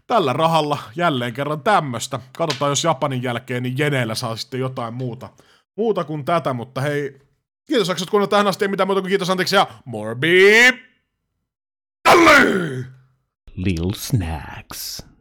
[0.06, 2.20] tällä rahalla jälleen kerran tämmöistä.
[2.38, 5.28] Katsotaan, jos Japanin jälkeen, niin Jeneillä saa sitten jotain muuta,
[5.76, 7.18] muuta kuin tätä, mutta hei,
[7.66, 10.76] kiitos jaksot kun tähän asti, ei mitään muuta kuin kiitos, anteeksi ja more beep!
[13.54, 15.11] Little Snacks.